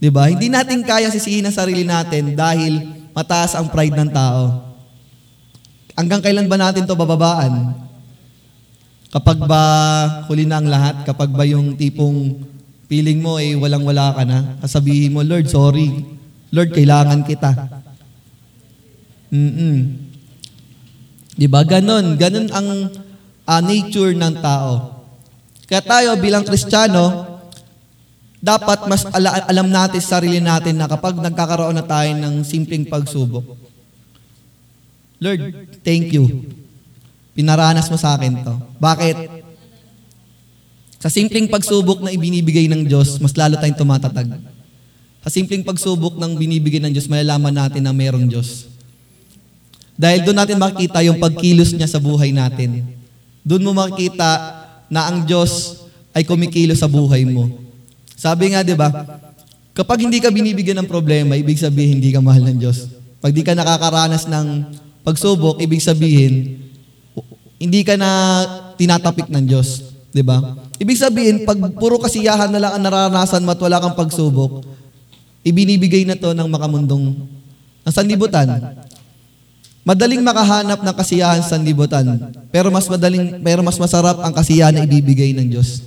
'Di 0.04 0.12
ba? 0.12 0.28
Hindi 0.28 0.52
natin 0.52 0.84
kaya 0.84 1.08
sisihin 1.08 1.48
ang 1.48 1.56
sarili 1.56 1.88
natin 1.88 2.36
dahil 2.36 2.92
mataas 3.16 3.56
ang 3.56 3.72
pride 3.72 3.96
ng 3.96 4.12
tao. 4.12 4.76
Hanggang 5.96 6.20
kailan 6.20 6.52
ba 6.52 6.60
natin 6.60 6.84
'to 6.84 7.00
bababaan? 7.00 7.72
Kapag 9.08 9.48
ba 9.48 9.64
huli 10.28 10.44
na 10.44 10.60
ang 10.60 10.68
lahat, 10.68 11.08
kapag 11.08 11.32
ba 11.32 11.48
yung 11.48 11.80
tipong 11.80 12.36
feeling 12.92 13.24
mo 13.24 13.40
ay 13.40 13.56
walang-wala 13.56 14.12
ka 14.12 14.28
na, 14.28 14.60
kasabihin 14.60 15.16
mo, 15.16 15.24
Lord, 15.24 15.48
sorry. 15.48 16.04
Lord, 16.52 16.76
kailangan 16.76 17.24
kita. 17.24 17.54
Mm-mm. 19.34 19.78
Di 21.34 21.48
ba? 21.50 21.66
Ganon. 21.66 22.18
Ganon 22.20 22.50
ang 22.54 22.68
ah, 23.50 23.62
nature 23.62 24.14
ng 24.14 24.36
tao. 24.42 25.02
Kaya 25.66 25.82
tayo 25.82 26.10
bilang 26.22 26.46
Kristiyano, 26.46 27.33
dapat 28.44 28.92
mas 28.92 29.08
ala- 29.16 29.48
alam 29.48 29.72
natin 29.72 30.04
sa 30.04 30.20
sarili 30.20 30.44
natin 30.44 30.76
na 30.76 30.92
kapag 30.92 31.16
nagkakaroon 31.16 31.80
na 31.80 31.86
tayo 31.88 32.12
ng 32.12 32.44
simpleng 32.44 32.84
pagsubok, 32.84 33.56
Lord, 35.24 35.72
thank 35.88 36.12
you. 36.12 36.52
Pinaranas 37.32 37.88
mo 37.88 37.96
sa 37.96 38.20
akin 38.20 38.44
to. 38.44 38.60
Bakit? 38.76 39.16
Sa 41.00 41.08
simpleng 41.08 41.48
pagsubok 41.48 42.04
na 42.04 42.12
ibinibigay 42.12 42.68
ng 42.68 42.84
Diyos, 42.84 43.16
mas 43.24 43.32
lalo 43.40 43.56
tayong 43.56 43.80
tumatatag. 43.80 44.36
Sa 45.24 45.32
simpleng 45.32 45.64
pagsubok 45.64 46.20
ng 46.20 46.36
binibigay 46.36 46.84
ng 46.84 46.92
Diyos, 46.92 47.08
malalaman 47.08 47.56
natin 47.56 47.88
na 47.88 47.96
mayroong 47.96 48.28
Diyos. 48.28 48.68
Dahil 49.96 50.28
doon 50.28 50.44
natin 50.44 50.60
makikita 50.60 51.00
yung 51.08 51.24
pagkilos 51.24 51.72
niya 51.72 51.88
sa 51.88 52.04
buhay 52.04 52.36
natin. 52.36 52.84
Doon 53.48 53.64
mo 53.64 53.72
makikita 53.72 54.60
na 54.92 55.08
ang 55.08 55.24
Diyos 55.24 55.80
ay 56.12 56.28
kumikilos 56.28 56.84
sa 56.84 56.92
buhay 56.92 57.24
mo. 57.24 57.63
Sabi 58.24 58.56
nga, 58.56 58.64
di 58.64 58.72
ba, 58.72 58.88
kapag 59.76 60.08
hindi 60.08 60.24
ka 60.24 60.32
binibigyan 60.32 60.80
ng 60.80 60.88
problema, 60.88 61.36
ibig 61.36 61.60
sabihin 61.60 62.00
hindi 62.00 62.16
ka 62.16 62.24
mahal 62.24 62.48
ng 62.48 62.56
Diyos. 62.56 62.88
Pag 63.20 63.36
di 63.36 63.44
ka 63.44 63.52
nakakaranas 63.52 64.32
ng 64.32 64.48
pagsubok, 65.04 65.60
ibig 65.60 65.84
sabihin, 65.84 66.56
hindi 67.60 67.84
ka 67.84 68.00
na 68.00 68.12
tinatapik 68.80 69.28
ng 69.28 69.44
Diyos. 69.44 69.92
Di 70.16 70.24
ba? 70.24 70.40
Ibig 70.80 70.96
sabihin, 70.96 71.44
pag 71.44 71.60
puro 71.76 72.00
kasiyahan 72.00 72.48
na 72.48 72.64
lang 72.64 72.72
ang 72.80 72.84
nararanasan 72.88 73.44
mo 73.44 73.52
at 73.52 73.60
wala 73.60 73.84
kang 73.84 74.00
pagsubok, 74.00 74.64
ibinibigay 75.44 76.08
na 76.08 76.16
to 76.16 76.32
ng 76.32 76.48
makamundong 76.48 77.28
ng 77.84 77.92
sanlibutan. 77.92 78.48
Madaling 79.84 80.24
makahanap 80.24 80.80
ng 80.80 80.96
kasiyahan 80.96 81.44
sa 81.44 81.60
sanlibutan, 81.60 82.08
pero 82.56 82.72
mas 82.72 82.88
madaling 82.88 83.44
pero 83.44 83.60
mas 83.60 83.76
masarap 83.76 84.24
ang 84.24 84.32
kasiyahan 84.32 84.80
na 84.80 84.88
ibibigay 84.88 85.36
ng 85.36 85.52
Diyos 85.52 85.84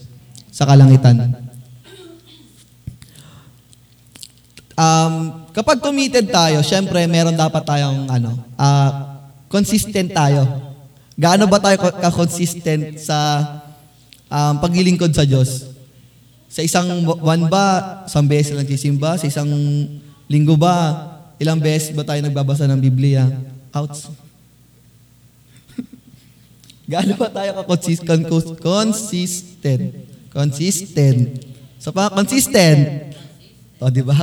sa 0.52 0.69
kalangitan. 0.69 1.46
Um, 4.76 5.49
kapag 5.56 5.80
committed 5.80 6.28
tayo, 6.28 6.61
syempre 6.61 7.00
meron 7.09 7.33
dapat 7.33 7.64
tayong 7.64 8.12
ano, 8.12 8.37
ah, 8.61 9.25
consistent 9.49 10.12
tayo. 10.12 10.45
Gaano 11.16 11.49
ba 11.49 11.56
tayo 11.56 11.80
ka- 11.80 11.97
ka-consistent 11.97 13.00
sa 13.00 13.40
um, 14.28 14.61
paglilingkod 14.61 15.16
sa 15.16 15.25
Diyos? 15.25 15.73
Sa 16.52 16.61
isang 16.61 17.09
buwan 17.09 17.49
ba, 17.49 18.04
isang 18.04 18.28
beses 18.28 18.52
lang 18.52 18.68
sisimba? 18.68 19.16
Sa 19.16 19.25
isang 19.25 19.49
linggo 20.28 20.61
ba, 20.61 21.09
ilang 21.40 21.56
beses 21.56 21.97
ba 21.97 22.04
tayo 22.04 22.21
nagbabasa 22.21 22.68
ng 22.68 22.76
Biblia? 22.76 23.25
Outs. 23.73 24.12
Gaano 26.92 27.16
ba 27.16 27.33
tayo 27.33 27.64
ka-consistent? 27.64 28.28
Consistent. 28.61 29.85
Consistent. 30.28 31.21
Sa 31.80 31.97
pa, 31.97 32.12
consistent. 32.12 33.09
O, 33.80 33.88
di 33.88 34.04
ba? 34.04 34.21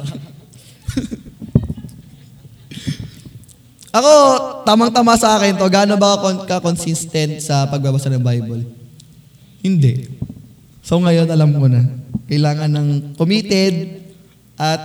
Ako, 3.93 4.13
tamang-tama 4.65 5.13
sa 5.13 5.37
akin 5.37 5.53
to. 5.53 5.69
Gaano 5.69 5.93
ba 6.01 6.17
ako 6.17 6.49
ka-consistent 6.49 7.37
sa 7.45 7.69
pagbabasa 7.69 8.09
ng 8.09 8.25
Bible? 8.25 8.65
Hindi. 9.61 10.09
So 10.81 10.97
ngayon, 10.97 11.29
alam 11.29 11.53
ko 11.53 11.69
na. 11.69 11.85
Kailangan 12.25 12.73
ng 12.73 12.89
committed 13.13 14.01
at 14.57 14.81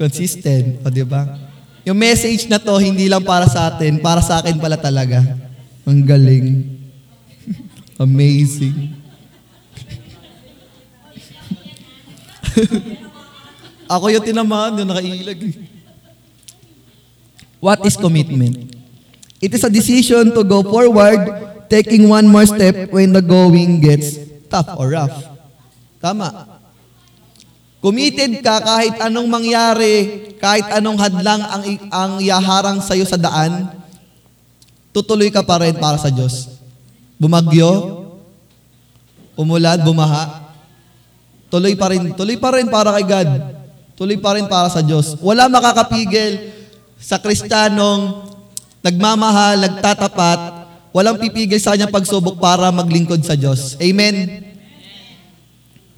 consistent. 0.00 0.80
O, 0.80 0.88
di 0.88 1.04
ba? 1.04 1.36
Yung 1.84 2.00
message 2.00 2.48
na 2.48 2.56
to, 2.56 2.80
hindi 2.80 3.12
lang 3.12 3.22
para 3.28 3.44
sa 3.44 3.68
atin, 3.68 4.00
para 4.00 4.24
sa 4.24 4.40
akin 4.40 4.56
pala 4.56 4.80
talaga. 4.80 5.20
Ang 5.84 6.00
galing. 6.08 6.64
Amazing. 8.00 8.96
Ako 13.86 14.10
yung 14.10 14.26
tinamaan, 14.26 14.78
yung 14.82 14.90
nakailag. 14.90 15.40
What 17.62 17.82
is 17.86 17.94
commitment? 17.94 18.74
It 19.38 19.54
is 19.54 19.62
a 19.62 19.70
decision 19.70 20.34
to 20.34 20.42
go 20.42 20.62
forward, 20.66 21.22
taking 21.70 22.10
one 22.10 22.26
more 22.26 22.46
step 22.46 22.90
when 22.90 23.14
the 23.14 23.22
going 23.22 23.78
gets 23.78 24.18
tough 24.50 24.74
or 24.78 24.90
rough. 24.94 25.14
Tama. 26.02 26.58
Committed 27.82 28.42
ka 28.42 28.58
kahit 28.58 28.98
anong 28.98 29.28
mangyari, 29.30 29.94
kahit 30.42 30.66
anong 30.74 30.98
hadlang 30.98 31.42
ang, 31.44 31.64
ang 31.92 32.12
yaharang 32.18 32.82
sa'yo 32.82 33.06
sa 33.06 33.20
daan, 33.20 33.70
tutuloy 34.90 35.30
ka 35.30 35.46
pa 35.46 35.62
rin 35.62 35.76
para 35.78 36.00
sa 36.00 36.10
Diyos. 36.10 36.58
Bumagyo, 37.20 38.02
umulad, 39.36 39.84
bumaha, 39.84 40.50
tuloy 41.52 41.76
pa 41.76 41.92
rin, 41.92 42.16
tuloy 42.16 42.36
pa 42.40 42.56
rin 42.56 42.66
para 42.66 42.96
kay 42.96 43.06
God. 43.06 43.55
Tuloy 43.96 44.20
pa 44.20 44.36
rin 44.36 44.44
para 44.44 44.68
sa 44.68 44.84
Diyos. 44.84 45.16
Wala 45.24 45.48
makakapigil 45.48 46.52
sa 47.00 47.16
Kristiyanong 47.16 48.28
nagmamahal, 48.84 49.58
nagtatapat, 49.66 50.38
walang 50.94 51.18
pipigil 51.18 51.58
sa 51.58 51.74
kanyang 51.74 51.90
pagsubok 51.90 52.38
para 52.38 52.70
maglingkod 52.70 53.18
sa 53.24 53.34
Diyos. 53.34 53.74
Amen? 53.82 54.46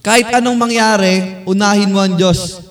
Kahit 0.01 0.31
anong 0.33 0.57
mangyari, 0.57 1.45
unahin 1.45 1.93
mo 1.93 2.01
ang 2.01 2.17
Diyos. 2.17 2.65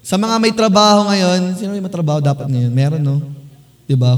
Sa 0.00 0.16
mga 0.16 0.40
may 0.40 0.56
trabaho 0.56 1.04
ngayon, 1.12 1.52
sino 1.52 1.76
may 1.76 1.84
matrabaho 1.84 2.24
dapat 2.24 2.48
ngayon? 2.48 2.72
Meron, 2.72 3.02
no? 3.04 3.16
Di 3.84 3.92
ba? 3.92 4.16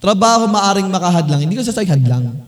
Trabaho 0.00 0.48
maaring 0.48 0.88
makahadlang. 0.88 1.44
Hindi 1.44 1.60
ko 1.60 1.62
sasay 1.66 1.84
hadlang. 1.84 2.40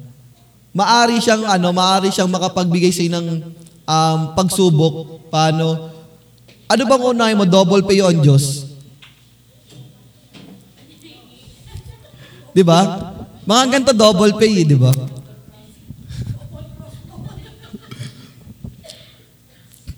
Maari 0.73 1.21
siyang 1.21 1.45
ano, 1.45 1.69
maari 1.77 2.09
siyang 2.09 2.33
makapagbigay 2.33 2.89
sa 2.93 3.05
ng 3.13 3.45
um, 3.87 4.19
pagsubok. 4.35 5.23
Paano? 5.31 5.95
Ano 6.67 6.83
bang 6.83 7.03
unahin 7.03 7.39
mo? 7.39 7.47
Double 7.47 7.87
pay 7.87 8.03
on 8.03 8.19
Diyos. 8.19 8.67
Di 12.51 12.67
ba? 12.67 13.13
Mga 13.47 13.63
ganito 13.71 13.93
double 13.95 14.35
pay, 14.37 14.65
eh, 14.65 14.67
di 14.67 14.75
ba? 14.75 14.91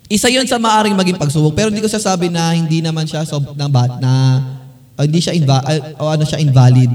Isa 0.08 0.32
yun 0.32 0.48
sa 0.48 0.56
maaring 0.56 0.96
maging 0.96 1.20
pagsubok. 1.20 1.52
Pero 1.52 1.68
hindi 1.68 1.84
ko 1.84 1.88
sasabi 1.88 2.32
na 2.32 2.56
hindi 2.56 2.80
naman 2.80 3.04
siya 3.04 3.28
sob 3.28 3.52
na 3.56 3.68
bad 3.68 4.00
na 4.00 4.12
o 4.98 5.04
hindi 5.06 5.22
siya 5.22 5.36
inva, 5.36 5.62
o 6.00 6.10
ano 6.10 6.24
siya 6.26 6.42
invalid. 6.42 6.90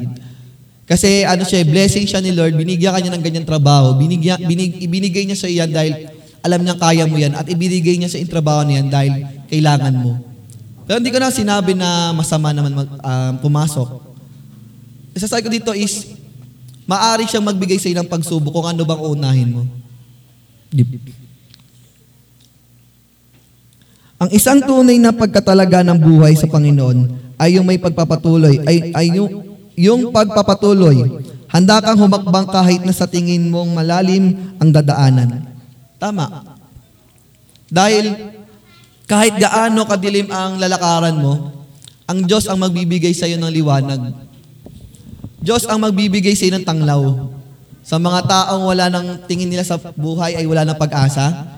Kasi 0.84 1.24
ano 1.24 1.48
siya, 1.48 1.64
blessing 1.64 2.04
siya 2.04 2.20
ni 2.20 2.36
Lord, 2.36 2.60
binigyan 2.60 2.92
kanya 2.92 3.16
ng 3.16 3.24
ganyan 3.24 3.48
trabaho, 3.48 3.96
binigyan, 3.96 4.36
binig, 4.44 4.84
ibinigay 4.84 5.24
niya 5.24 5.40
sa 5.40 5.48
iyan 5.48 5.72
dahil 5.72 6.12
alam 6.44 6.60
niyang 6.60 6.78
kaya 6.78 7.08
mo 7.08 7.16
yan 7.16 7.40
at 7.40 7.48
ibinigay 7.48 7.96
niya 7.96 8.12
sa 8.12 8.20
in 8.20 8.28
trabaho 8.28 8.68
niyan 8.68 8.92
dahil 8.92 9.14
kailangan 9.48 9.96
mo. 9.96 10.20
Pero 10.84 11.00
hindi 11.00 11.16
ko 11.16 11.24
na 11.24 11.32
sinabi 11.32 11.72
na 11.72 12.12
masama 12.12 12.52
naman 12.52 12.76
um, 12.76 13.34
pumasok. 13.40 14.04
Isasabi 15.16 15.48
ko 15.48 15.50
dito 15.50 15.72
is, 15.72 16.20
maari 16.84 17.24
siyang 17.24 17.48
magbigay 17.48 17.80
sa 17.80 17.88
ilang 17.88 18.12
pagsubok 18.12 18.52
kung 18.52 18.68
ano 18.68 18.84
bang 18.84 19.02
unahin 19.02 19.50
mo. 19.56 19.64
Dip. 20.68 20.92
Ang 24.20 24.30
isang 24.36 24.60
tunay 24.60 25.00
na 25.00 25.16
pagkatalaga 25.16 25.84
ng 25.88 26.00
buhay 26.00 26.36
sa 26.36 26.48
Panginoon 26.52 27.32
ay 27.40 27.56
yung 27.56 27.68
may 27.68 27.80
pagpapatuloy, 27.80 28.60
ay, 28.68 28.92
ay 28.92 29.08
yung, 29.16 29.32
yung 29.80 30.02
pagpapatuloy. 30.12 31.24
Handa 31.48 31.80
kang 31.80 32.00
humakbang 32.00 32.48
kahit 32.52 32.84
na 32.84 32.92
sa 32.92 33.08
tingin 33.08 33.48
mong 33.48 33.72
malalim 33.72 34.36
ang 34.60 34.74
dadaanan. 34.74 35.53
Tama. 36.04 36.28
Dahil 37.72 38.36
kahit 39.08 39.40
gaano 39.40 39.88
kadilim 39.88 40.28
ang 40.28 40.60
lalakaran 40.60 41.16
mo, 41.16 41.64
ang 42.04 42.28
Diyos 42.28 42.44
ang 42.52 42.60
magbibigay 42.60 43.16
sa 43.16 43.24
iyo 43.24 43.40
ng 43.40 43.48
liwanag. 43.48 44.12
Diyos 45.40 45.64
ang 45.64 45.80
magbibigay 45.80 46.36
sa 46.36 46.44
iyo 46.44 46.60
ng 46.60 46.68
tanglaw. 46.68 47.32
Sa 47.88 48.04
mga 48.04 48.20
taong 48.28 48.68
wala 48.68 48.92
nang 48.92 49.16
tingin 49.32 49.48
nila 49.48 49.64
sa 49.64 49.80
buhay 49.80 50.36
ay 50.36 50.44
wala 50.44 50.68
nang 50.68 50.76
pag-asa, 50.76 51.56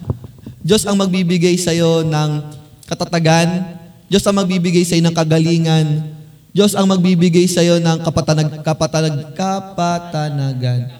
Diyos 0.61 0.85
ang 0.85 1.01
magbibigay 1.01 1.57
sa 1.57 1.73
iyo 1.73 2.05
ng 2.05 2.45
katatagan. 2.85 3.81
Diyos 4.05 4.21
ang 4.29 4.37
magbibigay 4.37 4.85
sa 4.85 4.93
iyo 4.93 5.09
ng 5.09 5.17
kagalingan. 5.17 6.05
Diyos 6.53 6.77
ang 6.77 6.85
magbibigay 6.85 7.49
sa 7.49 7.65
iyo 7.65 7.81
ng 7.81 7.97
kapatanag, 8.05 8.61
kapatanag, 8.61 9.33
kapatanagan. 9.33 10.93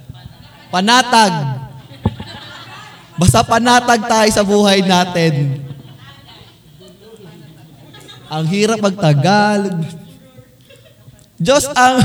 Panatag. 0.73 1.54
Basta 3.15 3.39
panatag 3.47 4.01
tayo 4.11 4.29
sa 4.31 4.43
buhay 4.43 4.83
natin. 4.83 5.63
Ang 8.27 8.45
hirap 8.51 8.83
magtagalog. 8.83 9.87
Diyos 11.39 11.67
ang 11.71 11.99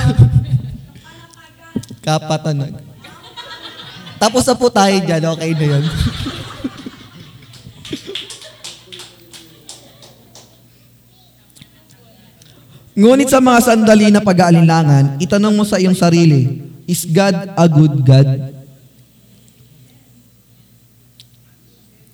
kapatanag. 2.06 2.78
Tapos 4.20 4.44
na 4.44 4.54
po 4.54 4.68
tayo 4.68 4.94
dyan, 5.00 5.22
okay 5.32 5.52
na 5.56 5.66
yun. 5.66 5.84
Ngunit 13.00 13.32
sa 13.32 13.40
mga 13.40 13.58
sandali 13.64 14.12
na 14.12 14.20
pag-aalinlangan, 14.20 15.16
itanong 15.24 15.56
mo 15.56 15.64
sa 15.64 15.80
iyong 15.80 15.96
sarili, 15.96 16.68
is 16.84 17.08
God 17.08 17.32
a 17.56 17.64
good 17.64 18.04
God? 18.04 18.59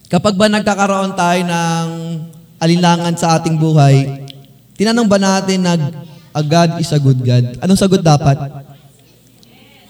Kapag 0.06 0.38
ba 0.38 0.46
nagkakaroon 0.46 1.18
tayo 1.18 1.40
ng 1.42 1.86
alinlangan 2.62 3.14
sa 3.18 3.38
ating 3.38 3.58
buhay, 3.58 4.22
tinanong 4.78 5.10
ba 5.10 5.18
natin 5.18 5.66
na 5.66 5.74
a 6.30 6.42
God 6.46 6.78
is 6.78 6.94
a 6.94 7.00
good 7.02 7.18
God? 7.26 7.58
Anong 7.58 7.80
sagot 7.80 8.06
dapat? 8.06 8.38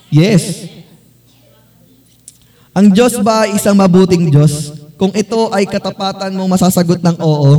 Yes. 0.08 0.72
Ang 2.72 2.96
Diyos 2.96 3.20
ba 3.20 3.44
ay 3.44 3.60
isang 3.60 3.76
mabuting 3.76 4.32
Diyos? 4.32 4.72
Kung 4.96 5.12
ito 5.12 5.52
ay 5.52 5.68
katapatan 5.68 6.32
mong 6.32 6.56
masasagot 6.56 7.04
ng 7.04 7.20
oo, 7.20 7.52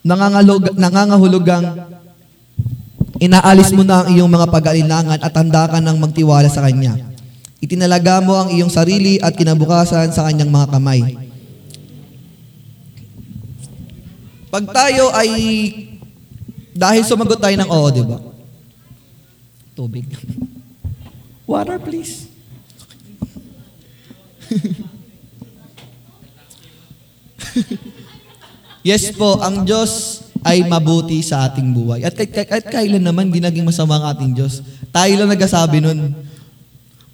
nangangalug, 0.00 0.72
nangangahulugang 0.80 1.92
inaalis 3.20 3.72
mo 3.76 3.84
na 3.84 4.04
ang 4.04 4.08
iyong 4.12 4.28
mga 4.32 4.48
pag-alinlangan 4.48 5.20
at 5.20 5.32
handa 5.36 5.68
ka 5.68 5.80
ng 5.80 5.96
magtiwala 6.00 6.48
sa 6.48 6.64
Kanya. 6.64 6.96
Itinalaga 7.60 8.20
mo 8.24 8.36
ang 8.36 8.48
iyong 8.52 8.72
sarili 8.72 9.20
at 9.20 9.36
kinabukasan 9.36 10.12
sa 10.12 10.24
Kanyang 10.28 10.52
mga 10.52 10.68
kamay. 10.72 11.23
Pag 14.54 14.70
tayo 14.70 15.10
ay, 15.10 15.30
dahil 16.70 17.02
sumagot 17.02 17.42
tayo 17.42 17.58
ng 17.58 17.66
oo, 17.66 17.90
di 17.90 18.06
ba? 18.06 18.22
Tubig. 19.74 20.06
Water, 21.50 21.82
please. 21.82 22.30
yes 28.86 29.10
po, 29.18 29.42
ang 29.42 29.66
Diyos 29.66 30.22
ay 30.46 30.62
mabuti 30.70 31.18
sa 31.26 31.50
ating 31.50 31.74
buhay. 31.74 32.06
At 32.06 32.14
kahit, 32.14 32.46
kahit 32.46 32.70
kailan 32.70 33.02
naman, 33.02 33.34
di 33.34 33.42
naging 33.42 33.66
masama 33.66 33.98
ang 33.98 34.14
ating 34.14 34.38
Diyos. 34.38 34.62
Tayo 34.94 35.18
lang 35.18 35.34
nagkasabi 35.34 35.82
nun. 35.82 36.14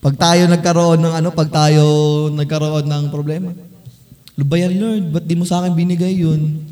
Pag 0.05 0.21
tayo 0.21 0.45
nagkaroon 0.45 1.01
ng 1.01 1.15
ano, 1.25 1.33
pag 1.33 1.49
tayo 1.49 1.85
nagkaroon 2.37 2.85
ng 2.85 3.09
problema. 3.09 3.57
Ano 4.37 4.45
ba 4.45 4.61
yan, 4.61 4.77
Lord? 4.77 5.09
Ba't 5.09 5.25
di 5.25 5.33
mo 5.41 5.49
sa 5.49 5.65
akin 5.65 5.73
binigay 5.73 6.21
yun? 6.21 6.70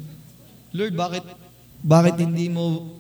Lord, 0.73 0.95
bakit, 0.95 1.25
bakit 1.81 2.15
hindi 2.21 2.53
mo... 2.53 2.95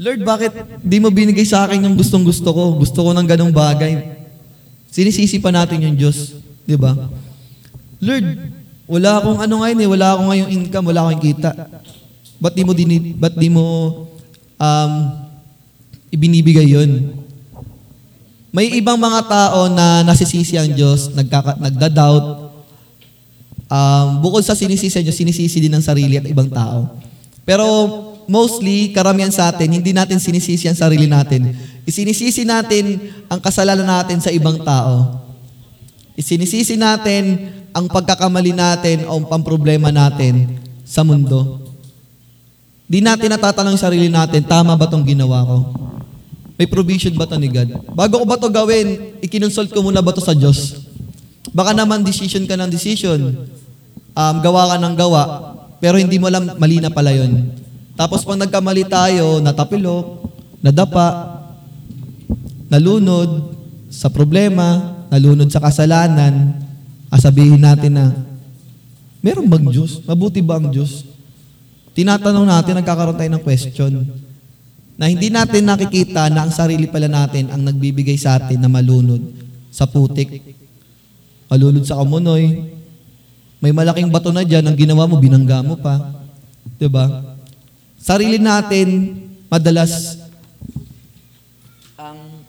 Lord, 0.00 0.24
bakit 0.24 0.52
di 0.80 0.96
mo 0.96 1.12
binigay 1.12 1.44
sa 1.44 1.68
akin 1.68 1.84
yung 1.84 1.92
gustong 1.92 2.24
gusto 2.24 2.56
ko? 2.56 2.72
Gusto 2.80 3.04
ko 3.04 3.10
ng 3.12 3.28
ganong 3.28 3.52
bagay. 3.52 4.16
Sinisisi 4.88 5.36
pa 5.38 5.52
natin 5.52 5.84
yung 5.84 5.92
Diyos. 5.92 6.40
Di 6.64 6.72
ba? 6.72 6.96
Lord, 8.00 8.26
wala 8.88 9.20
akong 9.20 9.38
ano 9.44 9.54
ngayon 9.60 9.78
eh, 9.84 9.88
wala 9.92 10.06
akong 10.16 10.28
ngayong 10.32 10.50
income, 10.50 10.86
wala 10.90 11.00
akong 11.04 11.20
kita. 11.20 11.52
Ba't 12.40 12.56
di 12.56 12.64
mo, 12.64 12.72
dini, 12.72 13.12
ba't 13.14 13.36
di 13.36 13.52
mo 13.52 13.66
um, 14.56 14.92
ibinibigay 16.10 16.64
yun? 16.64 17.14
May 18.50 18.66
ibang 18.74 18.98
mga 18.98 19.30
tao 19.30 19.70
na 19.70 20.02
nasisisi 20.02 20.58
ang 20.58 20.74
Diyos, 20.74 21.14
nagkaka, 21.14 21.60
nagda-doubt. 21.60 22.49
Um, 23.70 24.18
bukod 24.18 24.42
sa 24.42 24.58
sinisisi 24.58 24.98
Diyos, 24.98 25.14
sinisisi 25.14 25.62
din 25.62 25.70
ng 25.70 25.84
sarili 25.84 26.18
at 26.18 26.26
ibang 26.26 26.50
tao. 26.50 26.90
Pero 27.46 27.66
mostly, 28.26 28.90
karamihan 28.90 29.30
sa 29.30 29.46
atin, 29.54 29.70
hindi 29.70 29.94
natin 29.94 30.18
sinisisi 30.18 30.66
ang 30.66 30.74
sarili 30.74 31.06
natin. 31.06 31.54
Isinisisi 31.86 32.42
natin 32.42 32.98
ang 33.30 33.38
kasalanan 33.38 33.86
natin 33.86 34.18
sa 34.18 34.34
ibang 34.34 34.58
tao. 34.66 35.22
Isinisisi 36.18 36.74
natin 36.74 37.46
ang 37.70 37.86
pagkakamali 37.86 38.50
natin 38.50 39.06
o 39.06 39.22
ang 39.22 39.42
problema 39.46 39.94
natin 39.94 40.58
sa 40.82 41.06
mundo. 41.06 41.62
Di 42.90 42.98
natin 42.98 43.30
natatanong 43.30 43.78
sarili 43.78 44.10
natin, 44.10 44.42
tama 44.42 44.74
ba 44.74 44.90
tong 44.90 45.06
ginawa 45.06 45.46
ko? 45.46 45.58
May 46.58 46.66
provision 46.66 47.14
ba 47.14 47.22
to 47.30 47.38
ni 47.38 47.46
God? 47.46 47.70
Bago 47.94 48.18
ko 48.18 48.26
ba 48.26 48.34
to 48.34 48.50
gawin, 48.50 49.14
ikinonsult 49.22 49.70
ko 49.70 49.78
muna 49.78 50.02
ba 50.02 50.10
to 50.10 50.18
sa 50.18 50.34
Diyos? 50.34 50.90
Baka 51.54 51.70
naman 51.70 52.02
decision 52.02 52.44
ka 52.50 52.58
ng 52.58 52.66
decision. 52.66 53.46
Um, 54.10 54.36
gawa 54.42 54.74
ka 54.74 54.76
ng 54.82 54.96
gawa, 54.98 55.22
pero 55.78 55.96
hindi 55.96 56.18
mo 56.18 56.26
alam, 56.26 56.58
mali 56.58 56.82
na 56.82 56.90
pala 56.90 57.14
yun. 57.14 57.54
Tapos 57.94 58.26
pag 58.26 58.40
nagkamali 58.40 58.84
tayo, 58.90 59.38
natapilok, 59.38 60.28
nadapa, 60.60 61.40
nalunod 62.68 63.56
sa 63.90 64.10
problema, 64.10 65.00
nalunod 65.10 65.50
sa 65.50 65.62
kasalanan, 65.62 66.58
asabihin 67.10 67.60
natin 67.60 67.92
na, 67.96 68.06
meron 69.22 69.50
bang 69.50 69.66
Diyos? 69.68 70.02
Mabuti 70.06 70.40
ba 70.40 70.58
ang 70.58 70.70
Diyos? 70.70 71.06
Tinatanong 71.92 72.46
natin, 72.46 72.78
nagkakaroon 72.78 73.18
tayo 73.18 73.30
ng 73.34 73.44
question 73.44 73.92
na 75.00 75.08
hindi 75.08 75.32
natin 75.32 75.64
nakikita 75.64 76.28
na 76.28 76.44
ang 76.44 76.52
sarili 76.52 76.84
pala 76.84 77.08
natin 77.08 77.48
ang 77.48 77.64
nagbibigay 77.64 78.20
sa 78.20 78.36
atin 78.36 78.60
na 78.60 78.68
malunod 78.68 79.32
sa 79.72 79.88
putik, 79.88 80.28
malunod 81.48 81.88
sa 81.88 81.96
kamunoy. 81.96 82.76
May 83.60 83.76
malaking 83.76 84.08
bato 84.08 84.32
na 84.32 84.40
dyan, 84.40 84.64
ang 84.64 84.76
ginawa 84.76 85.04
mo, 85.04 85.20
binangga 85.20 85.60
mo 85.60 85.76
pa. 85.76 86.00
ba? 86.88 87.36
Sarili 88.00 88.40
natin, 88.40 89.20
madalas, 89.52 90.16
ang, 92.00 92.40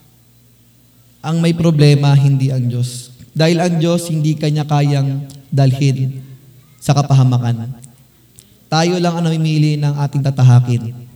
ang 1.20 1.38
may 1.44 1.52
problema, 1.52 2.16
hindi 2.16 2.48
ang 2.48 2.64
Diyos. 2.64 3.12
Dahil 3.36 3.60
ang 3.60 3.76
Diyos, 3.76 4.08
hindi 4.08 4.40
Kanya 4.40 4.64
kayang 4.64 5.28
dalhin 5.52 6.24
sa 6.80 6.96
kapahamakan. 6.96 7.76
Tayo 8.72 8.96
lang 9.04 9.20
ang 9.20 9.28
namimili 9.28 9.76
ng 9.76 9.94
ating 10.00 10.24
tatahakin. 10.24 11.11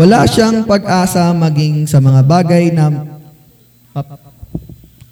Wala 0.00 0.24
siyang 0.24 0.64
pag-asa 0.64 1.28
maging 1.36 1.84
sa 1.84 2.00
mga 2.00 2.24
bagay 2.24 2.72
na 2.72 2.88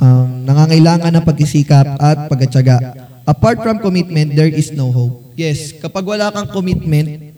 um, 0.00 0.28
nangangailangan 0.48 1.12
ng 1.12 1.24
pagkisikap 1.28 2.00
at 2.00 2.24
pagkatsaga. 2.32 2.96
Apart 3.28 3.60
from 3.60 3.84
commitment, 3.84 4.32
there 4.32 4.48
is 4.48 4.72
no 4.72 4.88
hope. 4.88 5.36
Yes, 5.36 5.76
kapag 5.76 6.08
wala 6.08 6.32
kang 6.32 6.48
commitment, 6.48 7.36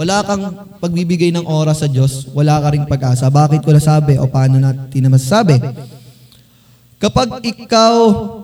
wala 0.00 0.24
kang 0.24 0.48
pagbibigay 0.80 1.28
ng 1.36 1.44
oras 1.44 1.84
sa 1.84 1.92
Diyos, 1.92 2.24
wala 2.32 2.56
ka 2.64 2.72
ring 2.72 2.88
pag-asa. 2.88 3.28
Bakit 3.28 3.60
ko 3.60 3.76
nasabi 3.76 4.16
o 4.16 4.24
paano 4.24 4.56
natin 4.56 5.00
na 5.04 5.12
masasabi? 5.12 5.60
Kapag 6.96 7.44
ikaw 7.44 7.96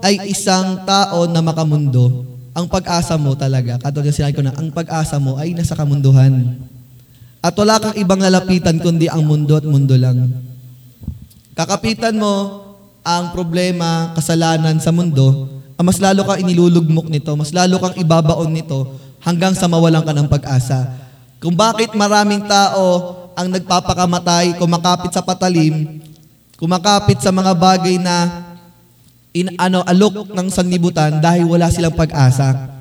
ay 0.05 0.29
isang 0.29 0.85
tao 0.85 1.25
na 1.33 1.41
makamundo, 1.41 2.29
ang 2.53 2.69
pag-asa 2.69 3.17
mo 3.17 3.33
talaga, 3.33 3.81
katulad 3.81 4.13
sinabi 4.13 4.37
ko 4.37 4.45
na, 4.45 4.53
ang 4.53 4.69
pag-asa 4.69 5.17
mo 5.17 5.41
ay 5.41 5.57
nasa 5.57 5.73
kamunduhan. 5.73 6.61
At 7.43 7.59
wala 7.59 7.83
kang 7.83 7.99
ibang 7.99 8.23
lalapitan 8.23 8.79
kundi 8.79 9.11
ang 9.11 9.27
mundo 9.27 9.59
at 9.59 9.67
mundo 9.67 9.99
lang. 9.99 10.31
Kakapitan 11.59 12.15
mo 12.15 12.63
ang 13.03 13.35
problema, 13.35 14.15
kasalanan 14.15 14.79
sa 14.79 14.95
mundo, 14.95 15.51
ang 15.75 15.85
mas 15.91 15.99
lalo 15.99 16.23
kang 16.23 16.39
inilulugmok 16.39 17.11
nito, 17.11 17.35
mas 17.35 17.51
lalo 17.51 17.83
kang 17.83 17.99
ibabaon 17.99 18.47
nito 18.47 18.95
hanggang 19.19 19.59
sa 19.59 19.67
mawalan 19.67 20.07
ka 20.07 20.15
ng 20.15 20.31
pag-asa. 20.31 20.87
Kung 21.43 21.59
bakit 21.59 21.91
maraming 21.99 22.47
tao 22.47 23.19
ang 23.35 23.51
nagpapakamatay, 23.51 24.55
kumakapit 24.63 25.11
sa 25.11 25.27
patalim, 25.27 25.99
kumakapit 26.63 27.19
sa 27.19 27.35
mga 27.35 27.59
bagay 27.59 27.99
na 27.99 28.47
in, 29.35 29.51
ano, 29.59 29.83
alok 29.83 30.31
ng 30.31 30.47
sanlibutan 30.47 31.19
dahil 31.19 31.51
wala 31.51 31.67
silang 31.75 31.99
pag-asa. 31.99 32.79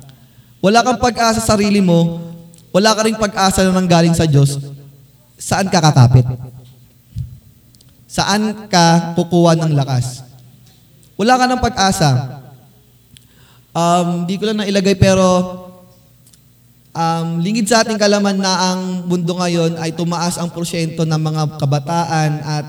Wala 0.62 0.86
kang 0.86 1.02
pag-asa 1.02 1.42
sa 1.42 1.58
sarili 1.58 1.82
mo, 1.82 2.31
wala 2.72 2.96
ka 2.96 3.04
rin 3.04 3.20
pag-asa 3.20 3.68
na 3.68 3.76
nanggaling 3.76 4.16
sa 4.16 4.24
Diyos, 4.24 4.56
saan 5.36 5.68
ka 5.68 5.78
kakapit? 5.78 6.24
Saan 8.08 8.68
ka 8.68 9.16
kukuha 9.16 9.56
ng 9.60 9.72
lakas? 9.76 10.24
Wala 11.20 11.36
ka 11.36 11.44
ng 11.48 11.60
pag-asa. 11.60 12.40
Um, 13.72 14.28
di 14.28 14.36
ko 14.36 14.48
lang 14.48 14.60
nailagay 14.60 14.96
pero 15.00 15.24
um, 16.92 17.40
lingid 17.40 17.68
sa 17.68 17.80
ating 17.80 17.96
kalaman 17.96 18.36
na 18.36 18.72
ang 18.72 19.08
mundo 19.08 19.32
ngayon 19.36 19.80
ay 19.80 19.96
tumaas 19.96 20.36
ang 20.36 20.52
porsyento 20.52 21.08
ng 21.08 21.20
mga 21.20 21.42
kabataan 21.56 22.30
at 22.44 22.66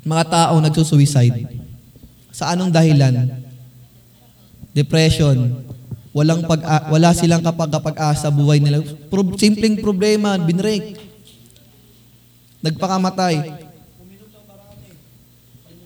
mga 0.00 0.24
tao 0.32 0.54
nagsusuicide. 0.60 1.60
Sa 2.32 2.56
anong 2.56 2.72
dahilan? 2.72 3.36
Depression. 4.72 5.60
Walang 6.10 6.42
pag 6.42 6.90
wala 6.90 7.14
silang 7.14 7.42
kapag-asa 7.42 8.34
buhay 8.34 8.58
nila. 8.58 8.82
Pro- 9.06 9.38
simpleng 9.38 9.78
problema, 9.78 10.34
binrake. 10.34 10.98
Nagpakamatay. 12.66 13.62